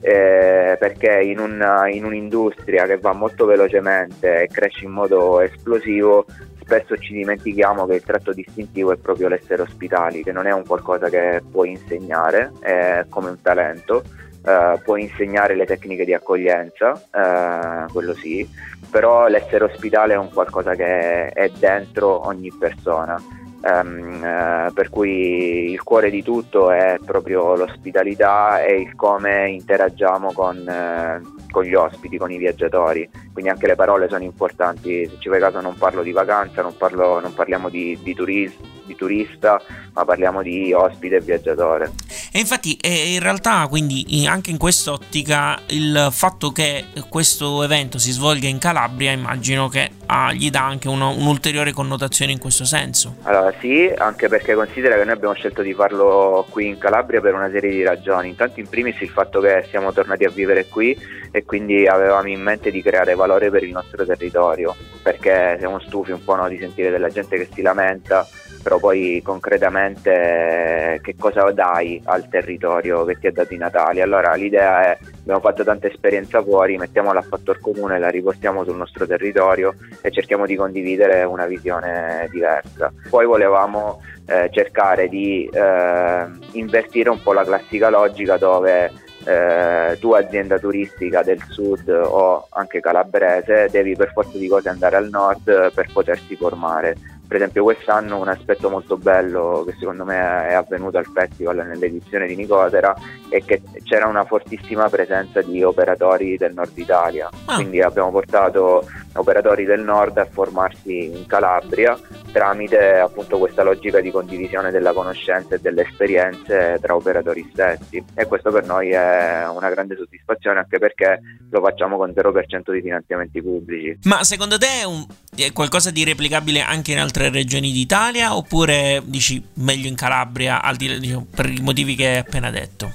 eh, 0.00 0.76
perché 0.78 1.22
in, 1.22 1.38
una, 1.38 1.88
in, 1.88 2.04
un'industria 2.04 2.86
che 2.86 2.98
va 2.98 3.12
molto 3.12 3.46
velocemente 3.46 4.42
e 4.42 4.48
cresce 4.48 4.84
in 4.84 4.92
modo 4.92 5.40
esplosivo 5.40 6.26
spesso 6.68 6.98
ci 6.98 7.14
dimentichiamo 7.14 7.86
che 7.86 7.94
il 7.94 8.02
tratto 8.02 8.34
distintivo 8.34 8.92
è 8.92 8.96
proprio 8.98 9.28
l'essere 9.28 9.62
ospitali, 9.62 10.22
che 10.22 10.32
non 10.32 10.46
è 10.46 10.52
un 10.52 10.66
qualcosa 10.66 11.08
che 11.08 11.42
puoi 11.50 11.70
insegnare, 11.70 12.52
è 12.60 13.06
come 13.08 13.30
un 13.30 13.40
talento, 13.40 14.02
eh, 14.44 14.78
puoi 14.84 15.04
insegnare 15.04 15.56
le 15.56 15.64
tecniche 15.64 16.04
di 16.04 16.12
accoglienza, 16.12 16.92
eh, 16.92 17.90
quello 17.90 18.12
sì, 18.12 18.46
però 18.90 19.28
l'essere 19.28 19.64
ospitale 19.64 20.12
è 20.12 20.18
un 20.18 20.28
qualcosa 20.30 20.74
che 20.74 21.28
è 21.28 21.50
dentro 21.58 22.26
ogni 22.26 22.52
persona. 22.52 23.18
Um, 23.60 24.22
uh, 24.22 24.72
per 24.72 24.88
cui 24.88 25.72
il 25.72 25.82
cuore 25.82 26.10
di 26.10 26.22
tutto 26.22 26.70
è 26.70 26.96
proprio 27.04 27.56
l'ospitalità 27.56 28.62
e 28.62 28.82
il 28.82 28.94
come 28.94 29.50
interagiamo 29.50 30.32
con, 30.32 30.58
uh, 30.58 31.37
con 31.50 31.64
gli 31.64 31.74
ospiti, 31.74 32.18
con 32.18 32.30
i 32.30 32.38
viaggiatori, 32.38 33.08
quindi 33.32 33.50
anche 33.50 33.66
le 33.66 33.74
parole 33.74 34.08
sono 34.08 34.24
importanti, 34.24 35.06
se 35.06 35.16
ci 35.18 35.28
fai 35.28 35.40
caso 35.40 35.60
non 35.60 35.76
parlo 35.76 36.02
di 36.02 36.12
vacanza, 36.12 36.62
non, 36.62 36.76
parlo, 36.76 37.20
non 37.20 37.34
parliamo 37.34 37.68
di, 37.68 37.98
di, 38.02 38.14
turis, 38.14 38.54
di, 38.84 38.94
turista, 38.94 39.60
ma 39.94 40.04
parliamo 40.04 40.42
di 40.42 40.72
ospite 40.72 41.16
e 41.16 41.20
viaggiatore. 41.20 41.90
E 42.32 42.38
infatti 42.38 42.78
in 42.82 43.20
realtà 43.20 43.66
quindi 43.68 44.26
anche 44.26 44.50
in 44.50 44.58
quest'ottica 44.58 45.60
il 45.68 46.08
fatto 46.10 46.50
che 46.50 46.86
questo 47.08 47.62
evento 47.62 47.98
si 47.98 48.12
svolga 48.12 48.46
in 48.46 48.58
Calabria 48.58 49.12
immagino 49.12 49.68
che 49.68 49.90
ah, 50.06 50.32
gli 50.32 50.50
dà 50.50 50.64
anche 50.64 50.88
uno, 50.88 51.10
un'ulteriore 51.10 51.72
connotazione 51.72 52.32
in 52.32 52.38
questo 52.38 52.64
senso. 52.64 53.16
Allora 53.22 53.52
sì, 53.60 53.90
anche 53.96 54.28
perché 54.28 54.54
considera 54.54 54.96
che 54.96 55.04
noi 55.04 55.14
abbiamo 55.14 55.34
scelto 55.34 55.62
di 55.62 55.74
farlo 55.74 56.46
qui 56.48 56.66
in 56.66 56.78
Calabria 56.78 57.20
per 57.20 57.34
una 57.34 57.50
serie 57.50 57.70
di 57.70 57.82
ragioni, 57.82 58.28
intanto 58.28 58.60
in 58.60 58.68
primis 58.68 59.00
il 59.00 59.10
fatto 59.10 59.40
che 59.40 59.66
siamo 59.70 59.92
tornati 59.92 60.24
a 60.24 60.30
vivere 60.30 60.66
qui 60.66 60.96
e 61.30 61.44
quindi 61.44 61.86
avevamo 61.86 62.28
in 62.28 62.40
mente 62.40 62.70
di 62.70 62.82
creare 62.82 63.14
valore 63.14 63.50
per 63.50 63.62
il 63.62 63.70
nostro 63.70 64.04
territorio 64.04 64.74
perché 65.02 65.56
siamo 65.58 65.78
stufi 65.80 66.10
un 66.10 66.22
po' 66.22 66.34
no, 66.34 66.48
di 66.48 66.58
sentire 66.58 66.90
della 66.90 67.08
gente 67.08 67.36
che 67.36 67.48
si 67.52 67.62
lamenta 67.62 68.26
però 68.68 68.78
poi 68.78 69.22
concretamente 69.24 71.00
che 71.02 71.16
cosa 71.18 71.50
dai 71.52 71.98
al 72.04 72.28
territorio 72.28 73.06
che 73.06 73.18
ti 73.18 73.26
ha 73.26 73.32
dato 73.32 73.54
i 73.54 73.56
Natali 73.56 74.02
allora 74.02 74.34
l'idea 74.34 74.90
è 74.90 74.98
abbiamo 75.20 75.40
fatto 75.40 75.64
tanta 75.64 75.86
esperienza 75.86 76.42
fuori 76.42 76.76
mettiamola 76.76 77.20
a 77.20 77.22
fattor 77.22 77.60
comune 77.60 77.98
la 77.98 78.10
riportiamo 78.10 78.64
sul 78.64 78.76
nostro 78.76 79.06
territorio 79.06 79.74
e 80.02 80.10
cerchiamo 80.10 80.44
di 80.44 80.54
condividere 80.54 81.24
una 81.24 81.46
visione 81.46 82.28
diversa 82.30 82.92
poi 83.08 83.24
volevamo 83.24 84.02
eh, 84.26 84.50
cercare 84.52 85.08
di 85.08 85.48
eh, 85.50 86.26
invertire 86.52 87.08
un 87.08 87.22
po' 87.22 87.32
la 87.32 87.44
classica 87.44 87.88
logica 87.88 88.36
dove 88.36 88.92
eh, 89.24 89.96
tu 89.98 90.12
azienda 90.12 90.58
turistica 90.58 91.22
del 91.22 91.42
sud 91.48 91.88
o 91.88 92.46
anche 92.50 92.80
calabrese 92.80 93.68
devi 93.70 93.96
per 93.96 94.12
forza 94.12 94.36
di 94.36 94.46
cose 94.46 94.68
andare 94.68 94.96
al 94.96 95.08
nord 95.08 95.72
per 95.72 95.88
potersi 95.92 96.36
formare. 96.36 97.17
Per 97.28 97.36
esempio 97.36 97.62
quest'anno 97.62 98.18
un 98.18 98.28
aspetto 98.28 98.70
molto 98.70 98.96
bello 98.96 99.62
che 99.66 99.76
secondo 99.78 100.04
me 100.04 100.48
è 100.48 100.54
avvenuto 100.54 100.96
al 100.96 101.06
festival 101.06 101.66
nell'edizione 101.66 102.26
di 102.26 102.34
Nicotera 102.34 102.94
è 103.28 103.44
che 103.44 103.60
c'era 103.84 104.06
una 104.06 104.24
fortissima 104.24 104.88
presenza 104.88 105.42
di 105.42 105.62
operatori 105.62 106.38
del 106.38 106.54
nord 106.54 106.76
Italia, 106.76 107.28
ah. 107.44 107.54
quindi 107.56 107.82
abbiamo 107.82 108.10
portato 108.10 108.86
operatori 109.14 109.64
del 109.64 109.82
nord 109.82 110.16
a 110.16 110.24
formarsi 110.24 111.04
in 111.04 111.26
Calabria 111.26 111.98
tramite 112.32 112.98
appunto 112.98 113.38
questa 113.38 113.62
logica 113.62 114.00
di 114.00 114.10
condivisione 114.10 114.70
della 114.70 114.92
conoscenza 114.92 115.54
e 115.54 115.58
delle 115.58 115.82
esperienze 115.82 116.78
tra 116.80 116.94
operatori 116.94 117.48
stessi 117.52 118.02
e 118.14 118.26
questo 118.26 118.50
per 118.50 118.64
noi 118.64 118.90
è 118.90 119.46
una 119.48 119.70
grande 119.70 119.96
soddisfazione 119.96 120.60
anche 120.60 120.78
perché 120.78 121.20
lo 121.50 121.60
facciamo 121.60 121.96
con 121.96 122.10
0% 122.10 122.72
di 122.72 122.80
finanziamenti 122.80 123.42
pubblici. 123.42 123.98
Ma 124.04 124.22
secondo 124.24 124.58
te 124.58 124.80
è, 124.80 124.84
un, 124.84 125.04
è 125.36 125.52
qualcosa 125.52 125.90
di 125.90 126.04
replicabile 126.04 126.60
anche 126.60 126.92
in 126.92 126.98
altre 126.98 127.17
regioni 127.18 127.72
d'Italia 127.72 128.36
oppure 128.36 129.02
dici 129.04 129.42
meglio 129.54 129.88
in 129.88 129.94
Calabria 129.94 130.62
al 130.62 130.76
di, 130.76 130.98
diciamo, 130.98 131.26
per 131.34 131.50
i 131.50 131.60
motivi 131.60 131.94
che 131.94 132.06
hai 132.06 132.16
appena 132.18 132.50
detto? 132.50 132.92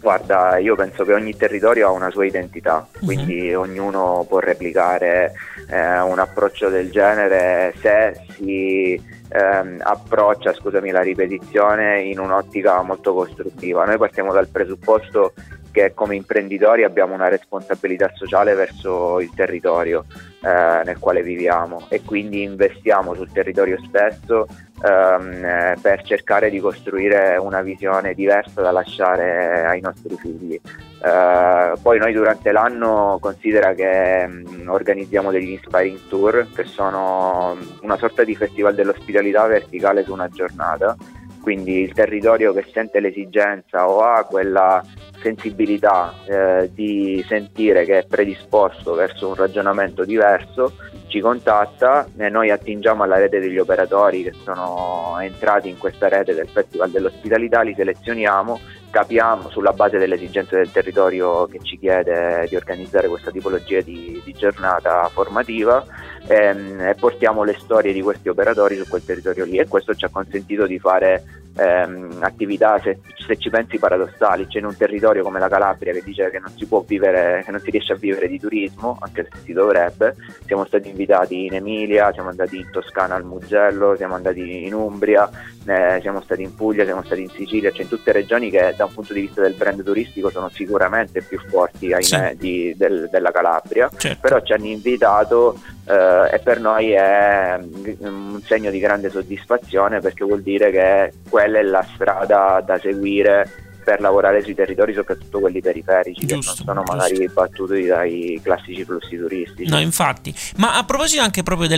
Guarda, 0.00 0.58
io 0.58 0.74
penso 0.74 1.04
che 1.04 1.12
ogni 1.12 1.36
territorio 1.36 1.86
ha 1.86 1.90
una 1.92 2.10
sua 2.10 2.26
identità, 2.26 2.84
mhm. 2.98 3.06
quindi 3.06 3.54
uh-huh. 3.54 3.60
ognuno 3.60 4.26
può 4.28 4.40
replicare 4.40 5.32
eh, 5.68 6.00
un 6.00 6.18
approccio 6.18 6.68
del 6.68 6.90
genere 6.90 7.72
se 7.80 8.20
si 8.34 9.00
ehm, 9.28 9.80
approccia, 9.80 10.52
scusami 10.52 10.90
la 10.90 11.02
ripetizione, 11.02 12.02
in 12.02 12.18
un'ottica 12.18 12.82
molto 12.82 13.14
costruttiva. 13.14 13.84
Noi 13.84 13.98
partiamo 13.98 14.32
dal 14.32 14.48
presupposto 14.48 15.34
che 15.72 15.92
come 15.94 16.14
imprenditori 16.14 16.84
abbiamo 16.84 17.14
una 17.14 17.28
responsabilità 17.28 18.12
sociale 18.14 18.54
verso 18.54 19.18
il 19.18 19.32
territorio 19.34 20.04
eh, 20.42 20.82
nel 20.84 20.98
quale 20.98 21.22
viviamo 21.22 21.86
e 21.88 22.02
quindi 22.02 22.42
investiamo 22.42 23.14
sul 23.14 23.32
territorio 23.32 23.78
stesso 23.88 24.46
ehm, 24.84 25.44
eh, 25.44 25.76
per 25.80 26.02
cercare 26.02 26.50
di 26.50 26.60
costruire 26.60 27.36
una 27.38 27.62
visione 27.62 28.14
diversa 28.14 28.60
da 28.60 28.70
lasciare 28.70 29.64
ai 29.64 29.80
nostri 29.80 30.16
figli. 30.16 30.54
Eh, 30.54 31.72
poi 31.82 31.98
noi 31.98 32.12
durante 32.12 32.52
l'anno 32.52 33.18
considera 33.20 33.72
che 33.72 34.26
mh, 34.26 34.62
mm, 34.62 34.68
organizziamo 34.68 35.30
degli 35.30 35.50
Inspiring 35.50 35.98
Tour 36.08 36.46
che 36.54 36.64
sono 36.64 37.56
una 37.80 37.96
sorta 37.96 38.22
di 38.22 38.36
festival 38.36 38.74
dell'ospitalità 38.74 39.46
verticale 39.46 40.04
su 40.04 40.12
una 40.12 40.28
giornata 40.28 40.94
quindi 41.42 41.80
il 41.80 41.92
territorio 41.92 42.52
che 42.52 42.64
sente 42.72 43.00
l'esigenza 43.00 43.88
o 43.88 44.00
ha 44.00 44.24
quella 44.24 44.82
sensibilità 45.20 46.14
eh, 46.26 46.70
di 46.72 47.24
sentire 47.28 47.84
che 47.84 47.98
è 47.98 48.06
predisposto 48.06 48.94
verso 48.94 49.28
un 49.28 49.34
ragionamento 49.34 50.04
diverso, 50.04 50.74
ci 51.08 51.20
contatta 51.20 52.06
e 52.16 52.28
noi 52.28 52.50
attingiamo 52.50 53.02
alla 53.02 53.18
rete 53.18 53.40
degli 53.40 53.58
operatori 53.58 54.22
che 54.22 54.32
sono 54.44 55.18
entrati 55.20 55.68
in 55.68 55.78
questa 55.78 56.08
rete 56.08 56.32
del 56.34 56.48
Festival 56.48 56.90
dell'Ospitalità, 56.90 57.60
li 57.62 57.74
selezioniamo 57.74 58.60
capiamo 58.92 59.48
sulla 59.48 59.72
base 59.72 59.96
delle 59.96 60.16
esigenze 60.16 60.56
del 60.56 60.70
territorio 60.70 61.46
che 61.46 61.58
ci 61.62 61.78
chiede 61.78 62.46
di 62.46 62.56
organizzare 62.56 63.08
questa 63.08 63.30
tipologia 63.30 63.80
di, 63.80 64.20
di 64.22 64.32
giornata 64.34 65.08
formativa 65.08 65.82
ehm, 66.26 66.80
e 66.80 66.94
portiamo 66.94 67.44
le 67.44 67.56
storie 67.58 67.92
di 67.92 68.02
questi 68.02 68.28
operatori 68.28 68.76
su 68.76 68.86
quel 68.88 69.04
territorio 69.04 69.44
lì 69.44 69.58
e 69.58 69.68
questo 69.68 69.94
ci 69.94 70.04
ha 70.04 70.10
consentito 70.10 70.66
di 70.66 70.78
fare 70.78 71.42
ehm, 71.56 72.18
attività, 72.20 72.78
se, 72.82 72.98
se, 73.14 73.36
ci 73.36 73.50
pensi, 73.50 73.78
paradossali. 73.78 74.46
C'è 74.46 74.58
in 74.58 74.66
un 74.66 74.76
territorio 74.76 75.22
come 75.22 75.38
la 75.38 75.48
Calabria 75.48 75.92
che 75.92 76.02
dice 76.04 76.30
che 76.30 76.38
non 76.38 76.52
si 76.56 76.66
può 76.66 76.84
vivere, 76.86 77.42
che 77.44 77.50
non 77.50 77.60
si 77.60 77.70
riesce 77.70 77.92
a 77.92 77.96
vivere 77.96 78.28
di 78.28 78.38
turismo, 78.38 78.96
anche 79.00 79.28
se 79.30 79.38
si 79.44 79.52
dovrebbe. 79.52 80.16
Siamo 80.46 80.64
stati 80.64 80.88
invitati 80.88 81.46
in 81.46 81.54
Emilia, 81.54 82.12
siamo 82.12 82.28
andati 82.28 82.58
in 82.58 82.70
Toscana 82.70 83.14
al 83.14 83.24
Mugello, 83.24 83.96
siamo 83.96 84.14
andati 84.14 84.66
in 84.66 84.74
Umbria, 84.74 85.28
eh, 85.66 85.98
siamo 86.00 86.20
stati 86.22 86.42
in 86.42 86.54
Puglia, 86.54 86.84
siamo 86.84 87.02
stati 87.02 87.22
in 87.22 87.30
Sicilia, 87.30 87.70
cioè 87.70 87.82
in 87.82 87.88
tutte 87.88 88.12
regioni 88.12 88.50
che 88.50 88.74
da 88.76 88.84
un 88.84 88.92
punto 88.92 89.12
di 89.12 89.20
vista 89.22 89.40
del 89.42 89.54
brand 89.54 89.82
turistico 89.82 90.30
sono 90.30 90.48
sicuramente 90.48 91.22
più 91.22 91.38
forti 91.48 91.92
ahimè, 91.92 92.30
sì. 92.30 92.36
di, 92.36 92.74
del, 92.76 93.08
della 93.10 93.30
Calabria, 93.30 93.90
certo. 93.96 94.20
però 94.20 94.40
ci 94.42 94.52
hanno 94.52 94.66
invitato 94.66 95.58
eh, 95.84 96.34
e 96.34 96.38
per 96.38 96.60
noi 96.60 96.92
è 96.92 97.58
un 98.00 98.40
segno 98.42 98.70
di 98.70 98.78
grande 98.78 99.10
soddisfazione 99.10 100.00
perché 100.00 100.24
vuol 100.24 100.42
dire 100.42 100.70
che 100.70 101.12
quella 101.28 101.58
è 101.58 101.62
la 101.62 101.84
strada 101.94 102.62
da 102.64 102.78
seguire 102.78 103.71
per 103.82 104.00
lavorare 104.00 104.42
sui 104.42 104.54
territori, 104.54 104.94
soprattutto 104.94 105.40
quelli 105.40 105.60
periferici, 105.60 106.26
giusto, 106.26 106.54
che 106.54 106.64
non 106.64 106.84
sono 106.84 106.96
magari 106.96 107.16
giusto. 107.16 107.32
battuti 107.32 107.84
dai 107.86 108.40
classici 108.42 108.84
flussi 108.84 109.16
turistici. 109.16 109.70
No, 109.70 109.78
infatti. 109.78 110.34
Ma 110.56 110.76
a 110.76 110.84
proposito 110.84 111.22
anche 111.22 111.42
proprio 111.42 111.68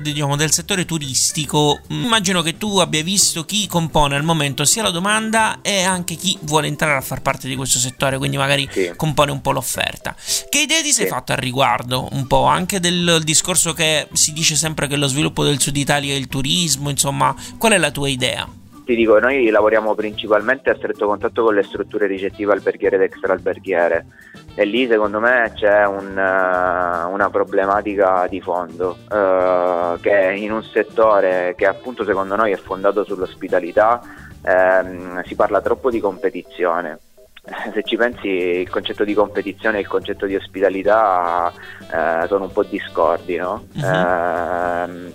diciamo, 0.00 0.36
del 0.36 0.52
settore 0.52 0.84
turistico, 0.84 1.80
immagino 1.88 2.42
che 2.42 2.56
tu 2.56 2.78
abbia 2.78 3.02
visto 3.02 3.44
chi 3.44 3.66
compone 3.66 4.16
al 4.16 4.22
momento 4.22 4.64
sia 4.64 4.82
la 4.82 4.90
domanda 4.90 5.58
e 5.62 5.82
anche 5.82 6.14
chi 6.14 6.38
vuole 6.42 6.66
entrare 6.66 6.96
a 6.96 7.00
far 7.00 7.22
parte 7.22 7.48
di 7.48 7.56
questo 7.56 7.78
settore, 7.78 8.18
quindi 8.18 8.36
magari 8.36 8.68
sì. 8.70 8.92
compone 8.96 9.30
un 9.30 9.40
po' 9.40 9.52
l'offerta. 9.52 10.14
Che 10.48 10.60
idee 10.60 10.82
ti 10.82 10.92
sei 10.92 11.06
sì. 11.06 11.10
fatto 11.10 11.32
al 11.32 11.38
riguardo? 11.38 12.08
Un 12.12 12.26
po' 12.26 12.44
anche 12.44 12.80
del 12.80 13.20
discorso 13.24 13.72
che 13.72 14.08
si 14.12 14.32
dice 14.32 14.54
sempre 14.54 14.86
che 14.86 14.96
lo 14.96 15.06
sviluppo 15.06 15.44
del 15.44 15.60
sud 15.60 15.76
Italia 15.76 16.14
è 16.14 16.16
il 16.16 16.28
turismo, 16.28 16.90
insomma, 16.90 17.34
qual 17.58 17.72
è 17.72 17.78
la 17.78 17.90
tua 17.90 18.08
idea? 18.08 18.48
Ti 18.84 18.94
dico, 18.94 19.18
noi 19.18 19.48
lavoriamo 19.48 19.94
principalmente 19.94 20.70
a 20.70 20.76
stretto 20.76 21.06
contatto 21.06 21.42
con 21.42 21.54
le 21.54 21.62
strutture 21.62 22.06
ricettive 22.06 22.52
alberghiere 22.52 22.96
ed 22.96 23.02
extraalberghiere 23.02 24.06
e 24.54 24.64
lì 24.64 24.86
secondo 24.86 25.20
me 25.20 25.50
c'è 25.54 25.86
un, 25.86 26.10
uh, 26.10 27.12
una 27.12 27.28
problematica 27.30 28.26
di 28.28 28.40
fondo 28.40 28.98
uh, 29.08 29.98
che 30.00 30.34
in 30.36 30.52
un 30.52 30.62
settore 30.62 31.54
che 31.56 31.66
appunto 31.66 32.04
secondo 32.04 32.36
noi 32.36 32.52
è 32.52 32.56
fondato 32.56 33.04
sull'ospitalità 33.04 34.00
ehm, 34.42 35.22
si 35.24 35.34
parla 35.34 35.60
troppo 35.60 35.90
di 35.90 35.98
competizione 35.98 36.98
se 37.72 37.82
ci 37.82 37.96
pensi 37.96 38.28
il 38.28 38.70
concetto 38.70 39.04
di 39.04 39.12
competizione 39.12 39.76
e 39.76 39.80
il 39.80 39.86
concetto 39.86 40.24
di 40.24 40.34
ospitalità 40.34 41.52
eh, 41.92 42.26
sono 42.26 42.44
un 42.44 42.52
po' 42.52 42.62
discordi, 42.62 43.36
no? 43.36 43.66
Uh-huh. 43.74 43.84
Eh, 43.84 45.12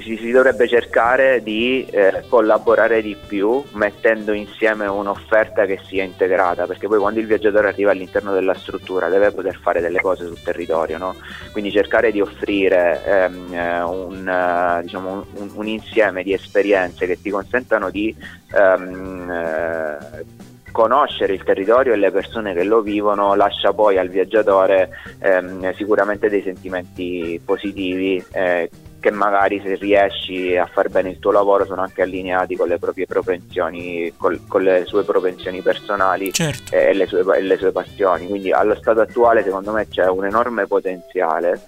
si, 0.00 0.16
si 0.16 0.30
dovrebbe 0.30 0.68
cercare 0.68 1.42
di 1.42 1.86
eh, 1.86 2.24
collaborare 2.28 3.02
di 3.02 3.16
più 3.26 3.62
mettendo 3.72 4.32
insieme 4.32 4.86
un'offerta 4.86 5.66
che 5.66 5.80
sia 5.86 6.02
integrata 6.02 6.66
perché 6.66 6.88
poi 6.88 6.98
quando 6.98 7.20
il 7.20 7.26
viaggiatore 7.26 7.68
arriva 7.68 7.92
all'interno 7.92 8.32
della 8.32 8.54
struttura 8.54 9.08
deve 9.08 9.30
poter 9.30 9.58
fare 9.60 9.80
delle 9.80 10.00
cose 10.00 10.26
sul 10.26 10.40
territorio 10.42 10.98
no? 10.98 11.14
quindi 11.52 11.70
cercare 11.70 12.10
di 12.10 12.20
offrire 12.20 13.02
ehm, 13.04 13.54
eh, 13.54 13.82
un, 13.82 14.78
uh, 14.78 14.82
diciamo, 14.82 15.26
un, 15.34 15.50
un, 15.54 15.66
insieme 15.66 16.22
di 16.22 16.32
esperienze 16.32 17.06
che 17.06 17.20
ti 17.20 17.30
consentano 17.30 17.90
di 17.90 18.14
ehm, 18.52 19.30
eh, 19.30 20.24
conoscere 20.72 21.34
il 21.34 21.44
territorio 21.44 21.92
e 21.92 21.96
le 21.96 22.10
persone 22.10 22.52
che 22.52 22.64
lo 22.64 22.80
vivono 22.80 23.34
lascia 23.34 23.72
poi 23.72 23.96
al 23.96 24.08
viaggiatore 24.08 24.90
ehm, 25.20 25.72
sicuramente 25.74 26.28
dei 26.28 26.42
sentimenti 26.42 27.40
positivi 27.44 28.22
eh, 28.32 28.68
che 29.04 29.10
magari 29.10 29.60
se 29.62 29.74
riesci 29.74 30.56
a 30.56 30.64
far 30.64 30.88
bene 30.88 31.10
il 31.10 31.18
tuo 31.18 31.30
lavoro 31.30 31.66
sono 31.66 31.82
anche 31.82 32.00
allineati 32.00 32.56
con 32.56 32.68
le 32.68 32.78
proprie 32.78 33.04
propensioni, 33.04 34.10
col, 34.16 34.40
con 34.48 34.62
le 34.62 34.84
sue 34.86 35.04
propensioni 35.04 35.60
personali 35.60 36.32
certo. 36.32 36.74
e, 36.74 36.94
le 36.94 37.06
sue, 37.06 37.22
e 37.36 37.42
le 37.42 37.58
sue 37.58 37.70
passioni. 37.70 38.26
Quindi 38.26 38.50
allo 38.50 38.74
stato 38.74 39.02
attuale 39.02 39.42
secondo 39.42 39.72
me 39.72 39.86
c'è 39.88 40.08
un 40.08 40.24
enorme 40.24 40.66
potenziale 40.66 41.60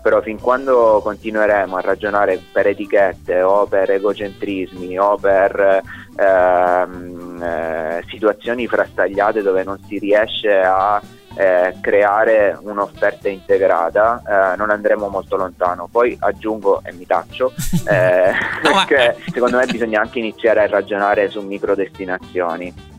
però 0.00 0.20
fin 0.20 0.38
quando 0.38 1.00
continueremo 1.02 1.76
a 1.76 1.80
ragionare 1.80 2.40
per 2.52 2.66
etichette 2.68 3.40
o 3.40 3.66
per 3.66 3.90
egocentrismi 3.90 4.98
o 4.98 5.16
per 5.16 5.82
ehm, 6.14 7.42
eh, 7.42 8.04
situazioni 8.08 8.68
frastagliate 8.68 9.42
dove 9.42 9.64
non 9.64 9.80
si 9.88 9.98
riesce 9.98 10.60
a 10.60 11.00
eh, 11.36 11.76
creare 11.80 12.56
un'offerta 12.60 13.28
integrata 13.28 14.22
eh, 14.26 14.56
non 14.56 14.70
andremo 14.70 15.08
molto 15.08 15.36
lontano 15.36 15.88
poi 15.90 16.16
aggiungo 16.20 16.82
e 16.84 16.92
mi 16.92 17.06
taccio 17.06 17.52
eh, 17.88 18.32
che 18.86 19.16
secondo 19.32 19.56
me 19.56 19.66
bisogna 19.66 20.00
anche 20.00 20.18
iniziare 20.18 20.62
a 20.62 20.66
ragionare 20.66 21.28
su 21.28 21.40
microdestinazioni 21.40 22.92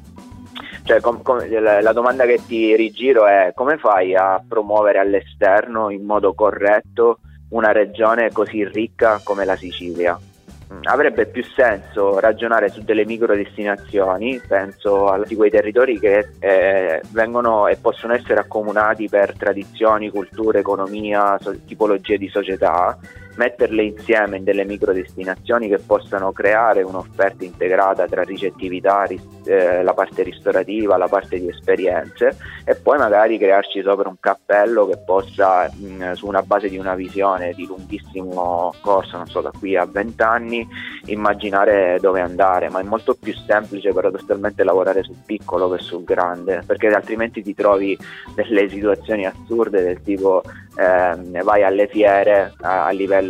cioè, 0.83 0.99
com, 1.01 1.21
com, 1.23 1.43
la 1.49 1.93
domanda 1.93 2.25
che 2.25 2.41
ti 2.45 2.75
rigiro 2.75 3.25
è 3.25 3.51
come 3.55 3.77
fai 3.77 4.15
a 4.15 4.41
promuovere 4.47 4.99
all'esterno 4.99 5.89
in 5.89 6.05
modo 6.05 6.35
corretto 6.35 7.19
una 7.49 7.71
regione 7.71 8.31
così 8.31 8.63
ricca 8.65 9.19
come 9.23 9.45
la 9.45 9.55
Sicilia? 9.55 10.17
Mm, 10.75 10.81
avrebbe 10.83 11.25
più 11.27 11.43
senso 11.43 12.19
ragionare 12.19 12.69
su 12.69 12.81
delle 12.81 13.05
micro 13.05 13.35
destinazioni, 13.35 14.41
penso 14.45 15.07
a 15.07 15.21
quei 15.35 15.49
territori 15.49 15.99
che 15.99 16.31
eh, 16.39 17.01
vengono 17.11 17.67
e 17.67 17.77
possono 17.77 18.13
essere 18.13 18.39
accomunati 18.39 19.07
per 19.07 19.35
tradizioni, 19.37 20.09
culture, 20.09 20.59
economia, 20.59 21.37
so, 21.39 21.55
tipologie 21.65 22.17
di 22.17 22.27
società 22.27 22.97
metterle 23.35 23.83
insieme 23.83 24.37
in 24.37 24.43
delle 24.43 24.65
micro 24.65 24.93
destinazioni 24.93 25.67
che 25.67 25.79
possano 25.79 26.31
creare 26.31 26.81
un'offerta 26.83 27.43
integrata 27.43 28.07
tra 28.07 28.23
ricettività, 28.23 29.05
eh, 29.05 29.83
la 29.83 29.93
parte 29.93 30.23
ristorativa, 30.23 30.97
la 30.97 31.07
parte 31.07 31.39
di 31.39 31.49
esperienze 31.49 32.37
e 32.65 32.75
poi 32.75 32.97
magari 32.97 33.37
crearci 33.37 33.81
sopra 33.81 34.09
un 34.09 34.19
cappello 34.19 34.87
che 34.87 34.97
possa 35.05 35.69
mh, 35.71 36.13
su 36.13 36.27
una 36.27 36.41
base 36.41 36.69
di 36.69 36.77
una 36.77 36.95
visione 36.95 37.53
di 37.53 37.65
lunghissimo 37.65 38.73
corso, 38.81 39.17
non 39.17 39.27
so 39.27 39.41
da 39.41 39.51
qui 39.57 39.75
a 39.75 39.85
20 39.85 40.21
anni, 40.21 40.67
immaginare 41.05 41.97
dove 41.99 42.21
andare, 42.21 42.69
ma 42.69 42.79
è 42.79 42.83
molto 42.83 43.15
più 43.15 43.33
semplice 43.33 43.91
paradossalmente 43.91 44.63
lavorare 44.63 45.03
sul 45.03 45.17
piccolo 45.25 45.69
che 45.69 45.81
sul 45.81 46.03
grande, 46.03 46.63
perché 46.65 46.87
altrimenti 46.87 47.41
ti 47.41 47.53
trovi 47.53 47.97
delle 48.33 48.69
situazioni 48.69 49.25
assurde 49.25 49.81
del 49.81 50.01
tipo 50.01 50.41
eh, 50.77 51.41
vai 51.43 51.63
alle 51.63 51.87
fiere 51.87 52.53
a, 52.61 52.85
a 52.85 52.89
livello 52.91 53.24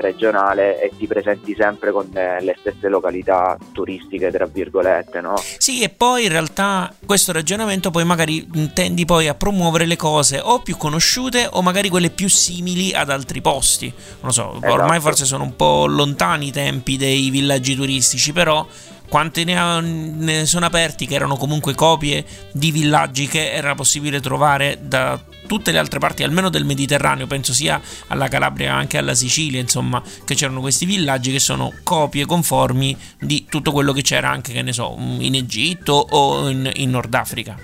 regionale 0.00 0.80
e 0.80 0.92
ti 0.96 1.06
presenti 1.06 1.54
sempre 1.54 1.92
con 1.92 2.08
eh, 2.14 2.40
le 2.42 2.56
stesse 2.58 2.88
località 2.88 3.56
turistiche, 3.72 4.30
tra 4.30 4.46
virgolette, 4.46 5.20
no? 5.20 5.34
Sì, 5.58 5.82
e 5.82 5.88
poi 5.88 6.24
in 6.24 6.30
realtà 6.30 6.92
questo 7.04 7.32
ragionamento 7.32 7.90
poi 7.90 8.04
magari 8.04 8.48
tendi 8.72 9.04
poi 9.04 9.28
a 9.28 9.34
promuovere 9.34 9.86
le 9.86 9.96
cose 9.96 10.40
o 10.42 10.60
più 10.60 10.76
conosciute 10.76 11.48
o 11.50 11.62
magari 11.62 11.88
quelle 11.88 12.10
più 12.10 12.28
simili 12.28 12.92
ad 12.92 13.10
altri 13.10 13.40
posti. 13.40 13.92
Non 14.20 14.32
so, 14.32 14.54
esatto. 14.54 14.72
ormai 14.72 15.00
forse 15.00 15.24
sono 15.24 15.44
un 15.44 15.56
po' 15.56 15.86
lontani 15.86 16.48
i 16.48 16.52
tempi 16.52 16.96
dei 16.96 17.30
villaggi 17.30 17.74
turistici, 17.74 18.32
però 18.32 18.66
quanti 19.08 19.44
ne, 19.44 20.46
sono 20.46 20.64
aperti 20.64 21.06
che 21.06 21.14
erano 21.14 21.36
comunque 21.36 21.74
copie 21.74 22.24
di 22.52 22.70
villaggi 22.70 23.26
che 23.26 23.52
era 23.52 23.74
possibile 23.74 24.20
trovare 24.20 24.78
da 24.80 25.20
tutte 25.46 25.72
le 25.72 25.78
altre 25.78 25.98
parti, 25.98 26.22
almeno 26.22 26.48
del 26.48 26.64
Mediterraneo, 26.64 27.26
penso 27.26 27.52
sia 27.52 27.80
alla 28.08 28.28
Calabria 28.28 28.62
che 28.62 28.68
anche 28.68 28.98
alla 28.98 29.14
Sicilia, 29.14 29.60
insomma, 29.60 30.02
che 30.24 30.34
c'erano 30.34 30.60
questi 30.60 30.86
villaggi 30.86 31.32
che 31.32 31.38
sono 31.38 31.72
copie 31.82 32.26
conformi 32.26 32.96
di 33.18 33.46
tutto 33.48 33.72
quello 33.72 33.92
che 33.92 34.02
c'era 34.02 34.30
anche, 34.30 34.52
che 34.52 34.62
ne 34.62 34.72
so, 34.72 34.94
in 34.98 35.34
Egitto 35.34 35.92
o 35.92 36.48
in, 36.48 36.70
in 36.74 36.90
Nord 36.90 37.12
Africa. 37.14 37.56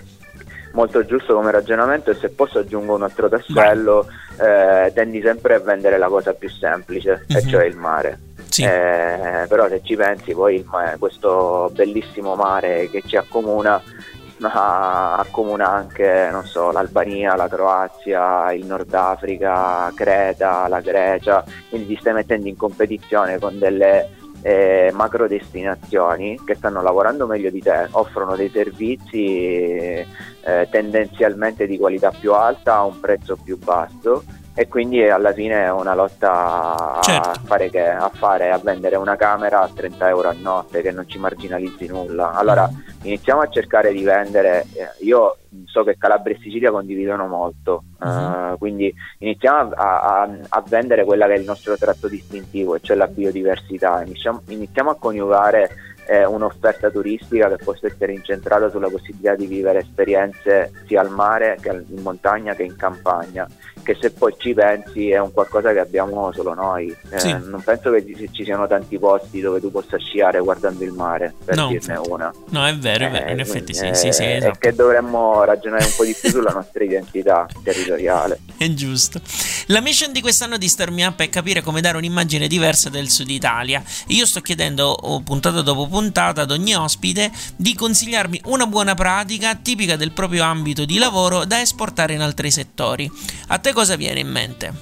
Molto 0.72 1.04
giusto 1.04 1.34
come 1.34 1.50
ragionamento 1.50 2.10
e 2.10 2.14
se 2.14 2.28
posso 2.28 2.58
aggiungo 2.58 2.94
un 2.94 3.02
altro 3.02 3.28
tassello, 3.28 4.06
eh, 4.40 4.92
tendi 4.92 5.20
sempre 5.22 5.54
a 5.54 5.58
vendere 5.60 5.98
la 5.98 6.08
cosa 6.08 6.32
più 6.34 6.48
semplice, 6.48 7.24
mm-hmm. 7.30 7.40
e 7.40 7.44
mhm. 7.44 7.50
cioè 7.50 7.64
il 7.64 7.76
mare. 7.76 8.18
Sì. 8.48 8.62
Eh, 8.62 9.44
però 9.48 9.68
se 9.68 9.82
ci 9.84 9.94
pensi 9.94 10.32
poi 10.32 10.64
questo 10.98 11.70
bellissimo 11.74 12.34
mare 12.34 12.88
che 12.90 13.02
ci 13.04 13.16
accomuna 13.16 13.80
ma 14.38 15.16
accomuna 15.16 15.68
anche 15.68 16.30
so, 16.44 16.70
l'Albania, 16.70 17.36
la 17.36 17.48
Croazia, 17.48 18.52
il 18.52 18.66
Nord 18.66 18.92
Africa, 18.94 19.92
Creta, 19.94 20.68
la 20.68 20.80
Grecia, 20.80 21.44
quindi 21.68 21.94
ti 21.94 22.00
stai 22.00 22.14
mettendo 22.14 22.48
in 22.48 22.56
competizione 22.56 23.38
con 23.38 23.58
delle 23.58 24.16
eh, 24.42 24.90
macro 24.94 25.26
destinazioni 25.26 26.38
che 26.44 26.54
stanno 26.54 26.82
lavorando 26.82 27.26
meglio 27.26 27.50
di 27.50 27.60
te, 27.60 27.88
offrono 27.90 28.36
dei 28.36 28.50
servizi 28.50 29.26
eh, 29.26 30.06
tendenzialmente 30.70 31.66
di 31.66 31.76
qualità 31.76 32.10
più 32.10 32.32
alta 32.32 32.76
a 32.76 32.84
un 32.84 33.00
prezzo 33.00 33.36
più 33.36 33.58
basso 33.58 34.24
e 34.58 34.66
quindi 34.66 35.08
alla 35.08 35.32
fine 35.32 35.66
è 35.66 35.70
una 35.70 35.94
lotta 35.94 36.98
certo. 37.02 37.28
a, 37.28 37.34
fare 37.44 37.70
che, 37.70 37.88
a, 37.88 38.10
fare, 38.12 38.50
a 38.50 38.58
vendere 38.58 38.96
una 38.96 39.14
camera 39.14 39.60
a 39.60 39.70
30 39.72 40.08
euro 40.08 40.30
a 40.30 40.34
notte 40.36 40.82
che 40.82 40.90
non 40.90 41.08
ci 41.08 41.16
marginalizzi 41.20 41.86
nulla. 41.86 42.32
Allora 42.32 42.68
iniziamo 43.02 43.40
a 43.40 43.48
cercare 43.48 43.92
di 43.92 44.02
vendere, 44.02 44.66
eh, 44.72 45.04
io 45.04 45.36
so 45.64 45.84
che 45.84 45.96
Calabria 45.96 46.34
e 46.34 46.40
Sicilia 46.42 46.72
condividono 46.72 47.28
molto, 47.28 47.84
uh-huh. 48.00 48.08
uh, 48.52 48.58
quindi 48.58 48.92
iniziamo 49.18 49.70
a, 49.76 50.00
a, 50.00 50.28
a, 50.48 50.64
vendere 50.66 51.04
quella 51.04 51.28
che 51.28 51.34
è 51.34 51.38
il 51.38 51.44
nostro 51.44 51.76
tratto 51.76 52.08
distintivo, 52.08 52.80
cioè 52.80 52.96
la 52.96 53.06
biodiversità, 53.06 54.02
iniziamo, 54.02 54.42
iniziamo 54.48 54.90
a 54.90 54.96
coniugare 54.96 55.70
eh, 56.08 56.24
un'offerta 56.24 56.90
turistica 56.90 57.48
che 57.54 57.62
possa 57.62 57.86
essere 57.86 58.12
incentrata 58.12 58.70
sulla 58.70 58.88
possibilità 58.88 59.34
di 59.34 59.46
vivere 59.46 59.80
esperienze 59.80 60.72
sia 60.86 61.02
al 61.02 61.10
mare 61.10 61.58
che 61.60 61.68
in 61.68 62.02
montagna 62.02 62.54
che 62.54 62.62
in 62.62 62.76
campagna 62.76 63.46
che 63.82 63.96
se 63.98 64.10
poi 64.10 64.34
ci 64.36 64.52
pensi 64.52 65.08
è 65.10 65.18
un 65.18 65.32
qualcosa 65.32 65.72
che 65.72 65.78
abbiamo 65.78 66.30
solo 66.32 66.52
noi. 66.52 66.94
Eh, 67.10 67.18
sì. 67.18 67.30
Non 67.30 67.62
penso 67.64 67.90
che 67.90 68.04
ci 68.32 68.44
siano 68.44 68.66
tanti 68.66 68.98
posti 68.98 69.40
dove 69.40 69.60
tu 69.60 69.70
possa 69.70 69.96
sciare 69.96 70.40
guardando 70.40 70.84
il 70.84 70.92
mare, 70.92 71.34
per 71.42 71.56
no, 71.56 71.68
dirne 71.68 71.96
una. 71.96 72.30
No, 72.50 72.66
è 72.66 72.76
vero, 72.76 73.06
è 73.06 73.10
vero, 73.10 73.30
in 73.30 73.38
eh, 73.38 73.42
effetti 73.42 73.72
sì, 73.72 73.88
sì, 73.94 74.12
sì, 74.12 74.24
esatto. 74.24 74.52
È 74.52 74.58
che 74.58 74.74
dovremmo 74.74 75.42
ragionare 75.44 75.84
un 75.84 75.92
po' 75.96 76.04
di 76.04 76.14
più 76.20 76.28
sulla 76.28 76.50
nostra 76.50 76.84
identità 76.84 77.46
territoriale. 77.62 78.40
È 78.58 78.68
giusto. 78.74 79.20
La 79.68 79.80
mission 79.80 80.12
di 80.12 80.20
quest'anno 80.20 80.58
di 80.58 80.68
Star 80.68 80.90
Me 80.90 81.06
Up 81.06 81.20
è 81.20 81.28
capire 81.30 81.62
come 81.62 81.80
dare 81.80 81.96
un'immagine 81.96 82.46
diversa 82.46 82.90
del 82.90 83.08
Sud 83.08 83.30
Italia. 83.30 83.82
Io 84.08 84.26
sto 84.26 84.40
chiedendo, 84.40 84.98
puntata 85.24 85.62
dopo 85.62 85.86
puntata, 85.86 85.97
ad 86.40 86.50
ogni 86.50 86.74
ospite 86.74 87.30
di 87.56 87.74
consigliarmi 87.74 88.42
una 88.46 88.66
buona 88.66 88.94
pratica 88.94 89.56
tipica 89.56 89.96
del 89.96 90.12
proprio 90.12 90.44
ambito 90.44 90.84
di 90.84 90.96
lavoro 90.98 91.44
da 91.44 91.60
esportare 91.60 92.14
in 92.14 92.20
altri 92.20 92.52
settori. 92.52 93.10
A 93.48 93.58
te 93.58 93.72
cosa 93.72 93.96
viene 93.96 94.20
in 94.20 94.28
mente? 94.28 94.72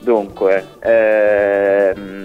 Dunque, 0.00 0.66
ehm, 0.80 2.24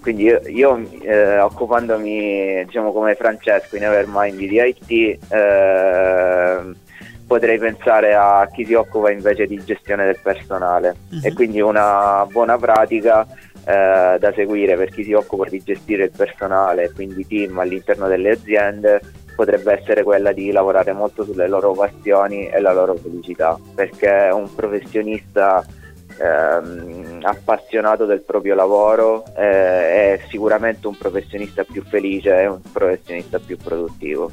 quindi 0.00 0.22
io, 0.22 0.40
io 0.46 0.88
eh, 1.02 1.38
occupandomi 1.40 2.64
diciamo 2.64 2.90
come 2.92 3.14
Francesco 3.14 3.76
in 3.76 3.84
Evermind 3.84 4.38
di 4.38 4.58
IT, 4.58 4.90
eh, 5.30 6.74
potrei 7.26 7.58
pensare 7.58 8.14
a 8.14 8.48
chi 8.52 8.64
si 8.64 8.74
occupa 8.74 9.10
invece 9.10 9.46
di 9.46 9.62
gestione 9.64 10.04
del 10.06 10.18
personale 10.22 10.96
uh-huh. 11.10 11.20
e 11.22 11.32
quindi 11.32 11.60
una 11.60 12.26
buona 12.30 12.56
pratica 12.56 13.26
eh, 13.66 14.18
da 14.18 14.32
seguire 14.34 14.76
per 14.76 14.90
chi 14.90 15.04
si 15.04 15.12
occupa 15.12 15.48
di 15.48 15.62
gestire 15.62 16.04
il 16.04 16.12
personale, 16.16 16.92
quindi 16.92 17.26
team 17.26 17.58
all'interno 17.58 18.06
delle 18.08 18.30
aziende 18.30 19.00
potrebbe 19.34 19.72
essere 19.72 20.02
quella 20.02 20.32
di 20.32 20.52
lavorare 20.52 20.92
molto 20.92 21.24
sulle 21.24 21.48
loro 21.48 21.72
passioni 21.72 22.48
e 22.48 22.60
la 22.60 22.72
loro 22.72 22.94
felicità, 22.94 23.58
perché 23.74 24.30
un 24.32 24.52
professionista 24.54 25.64
ehm, 26.18 27.20
appassionato 27.22 28.04
del 28.06 28.22
proprio 28.22 28.54
lavoro 28.54 29.24
eh, 29.36 30.14
è 30.14 30.20
sicuramente 30.28 30.86
un 30.86 30.96
professionista 30.96 31.64
più 31.64 31.82
felice 31.82 32.42
e 32.42 32.46
un 32.46 32.60
professionista 32.72 33.38
più 33.38 33.56
produttivo. 33.56 34.30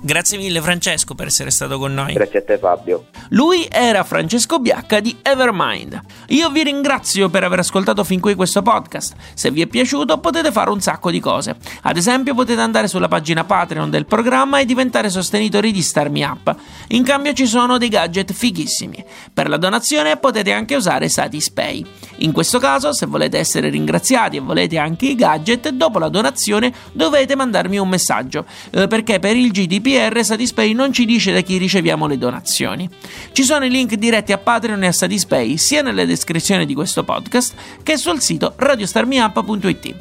Grazie 0.00 0.38
mille 0.38 0.60
Francesco 0.60 1.14
per 1.14 1.26
essere 1.26 1.50
stato 1.50 1.78
con 1.78 1.94
noi. 1.94 2.12
Grazie 2.12 2.38
a 2.40 2.42
te 2.42 2.58
Fabio. 2.58 3.06
Lui 3.30 3.66
era 3.70 4.04
Francesco 4.04 4.58
Biacca 4.58 5.00
di 5.00 5.16
Evermind. 5.22 6.00
Io 6.28 6.50
vi 6.50 6.62
ringrazio 6.62 7.28
per 7.28 7.44
aver 7.44 7.60
ascoltato 7.60 8.04
fin 8.04 8.20
qui 8.20 8.34
questo 8.34 8.62
podcast. 8.62 9.14
Se 9.34 9.50
vi 9.50 9.62
è 9.62 9.66
piaciuto 9.66 10.18
potete 10.18 10.52
fare 10.52 10.70
un 10.70 10.80
sacco 10.80 11.10
di 11.10 11.20
cose. 11.20 11.56
Ad 11.82 11.96
esempio 11.96 12.34
potete 12.34 12.60
andare 12.60 12.88
sulla 12.88 13.08
pagina 13.08 13.44
Patreon 13.44 13.90
del 13.90 14.06
programma 14.06 14.60
e 14.60 14.64
diventare 14.64 15.10
sostenitori 15.10 15.72
di 15.72 15.82
Star 15.82 16.10
Me 16.10 16.24
Up. 16.24 16.54
In 16.88 17.02
cambio 17.02 17.32
ci 17.32 17.46
sono 17.46 17.78
dei 17.78 17.88
gadget 17.88 18.32
fighissimi. 18.32 19.04
Per 19.32 19.48
la 19.48 19.56
donazione 19.56 20.16
potete 20.18 20.52
anche 20.52 20.76
usare 20.76 21.08
Satispay. 21.08 21.84
In 22.18 22.32
questo 22.32 22.58
caso, 22.58 22.92
se 22.92 23.06
volete 23.06 23.38
essere 23.38 23.68
ringraziati 23.68 24.36
e 24.36 24.40
volete 24.40 24.78
anche 24.78 25.06
i 25.06 25.14
gadget, 25.14 25.68
dopo 25.70 25.98
la 25.98 26.08
donazione 26.08 26.72
dovete 26.92 27.36
mandarmi 27.36 27.78
un 27.78 27.88
messaggio, 27.88 28.46
eh, 28.70 28.86
perché 28.86 29.18
per 29.18 29.36
il 29.36 29.50
GDPR 29.50 30.24
Satispay 30.24 30.72
non 30.72 30.92
ci 30.92 31.04
dice 31.04 31.32
da 31.32 31.40
chi 31.40 31.58
riceviamo 31.58 32.06
le 32.06 32.18
donazioni. 32.18 32.88
Ci 33.32 33.42
sono 33.42 33.64
i 33.64 33.70
link 33.70 33.94
diretti 33.94 34.32
a 34.32 34.38
Patreon 34.38 34.82
e 34.82 34.86
a 34.86 34.92
Satispay 34.92 35.56
sia 35.56 35.82
nelle 35.82 36.06
descrizioni 36.06 36.64
di 36.64 36.74
questo 36.74 37.04
podcast 37.04 37.54
che 37.82 37.96
sul 37.96 38.20
sito 38.20 38.54
radiostarmiup.it. 38.56 39.94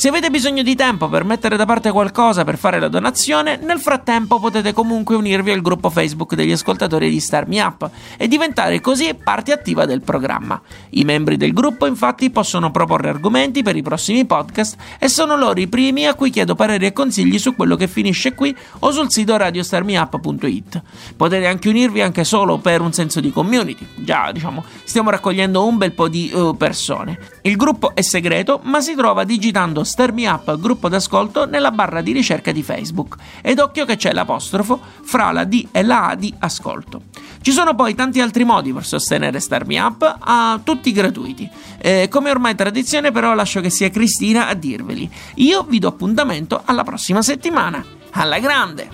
Se 0.00 0.08
avete 0.08 0.30
bisogno 0.30 0.62
di 0.62 0.74
tempo 0.74 1.10
per 1.10 1.24
mettere 1.24 1.58
da 1.58 1.66
parte 1.66 1.90
qualcosa 1.90 2.42
per 2.42 2.56
fare 2.56 2.80
la 2.80 2.88
donazione, 2.88 3.58
nel 3.62 3.78
frattempo 3.78 4.40
potete 4.40 4.72
comunque 4.72 5.14
unirvi 5.14 5.50
al 5.50 5.60
gruppo 5.60 5.90
Facebook 5.90 6.34
degli 6.34 6.52
ascoltatori 6.52 7.10
di 7.10 7.20
Star 7.20 7.46
Me 7.46 7.60
Up 7.60 7.90
e 8.16 8.26
diventare 8.26 8.80
così 8.80 9.12
parte 9.12 9.52
attiva 9.52 9.84
del 9.84 10.00
programma. 10.00 10.58
I 10.88 11.04
membri 11.04 11.36
del 11.36 11.52
gruppo 11.52 11.84
infatti 11.84 12.30
possono 12.30 12.70
proporre 12.70 13.10
argomenti 13.10 13.62
per 13.62 13.76
i 13.76 13.82
prossimi 13.82 14.24
podcast 14.24 14.78
e 14.98 15.06
sono 15.10 15.36
loro 15.36 15.60
i 15.60 15.68
primi 15.68 16.06
a 16.06 16.14
cui 16.14 16.30
chiedo 16.30 16.54
pareri 16.54 16.86
e 16.86 16.94
consigli 16.94 17.38
su 17.38 17.54
quello 17.54 17.76
che 17.76 17.86
finisce 17.86 18.32
qui 18.32 18.56
o 18.78 18.92
sul 18.92 19.10
sito 19.10 19.36
radiostarmiup.it. 19.36 20.82
Potete 21.14 21.46
anche 21.46 21.68
unirvi 21.68 22.00
anche 22.00 22.24
solo 22.24 22.56
per 22.56 22.80
un 22.80 22.94
senso 22.94 23.20
di 23.20 23.30
community. 23.30 23.86
Già, 23.96 24.32
diciamo, 24.32 24.64
stiamo 24.82 25.10
raccogliendo 25.10 25.62
un 25.62 25.76
bel 25.76 25.92
po' 25.92 26.08
di 26.08 26.30
uh, 26.32 26.56
persone. 26.56 27.18
Il 27.42 27.56
gruppo 27.56 27.94
è 27.94 28.00
segreto, 28.00 28.60
ma 28.62 28.80
si 28.80 28.94
trova 28.94 29.24
digitando 29.24 29.88
Star 29.90 30.12
Me 30.12 30.28
Up 30.28 30.56
gruppo 30.58 30.88
d'ascolto 30.88 31.46
nella 31.46 31.72
barra 31.72 32.00
di 32.00 32.12
ricerca 32.12 32.52
di 32.52 32.62
Facebook 32.62 33.16
ed 33.42 33.58
occhio 33.58 33.84
che 33.84 33.96
c'è 33.96 34.12
l'apostrofo 34.12 34.80
fra 35.02 35.32
la 35.32 35.42
D 35.42 35.66
e 35.72 35.82
la 35.82 36.10
A 36.10 36.14
di 36.14 36.32
ascolto. 36.38 37.02
Ci 37.42 37.50
sono 37.50 37.74
poi 37.74 37.96
tanti 37.96 38.20
altri 38.20 38.44
modi 38.44 38.72
per 38.72 38.86
sostenere 38.86 39.40
Star 39.40 39.66
Me 39.66 39.80
Up, 39.80 40.16
a 40.18 40.60
tutti 40.62 40.92
gratuiti. 40.92 41.50
Eh, 41.78 42.06
come 42.08 42.30
ormai 42.30 42.54
tradizione 42.54 43.10
però 43.10 43.34
lascio 43.34 43.60
che 43.60 43.70
sia 43.70 43.90
Cristina 43.90 44.46
a 44.46 44.54
dirveli. 44.54 45.10
Io 45.36 45.64
vi 45.64 45.80
do 45.80 45.88
appuntamento 45.88 46.62
alla 46.64 46.84
prossima 46.84 47.20
settimana. 47.20 47.84
Alla 48.12 48.38
grande! 48.38 48.88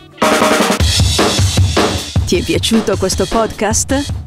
Ti 2.24 2.36
è 2.36 2.42
piaciuto 2.42 2.96
questo 2.96 3.26
podcast? 3.26 4.25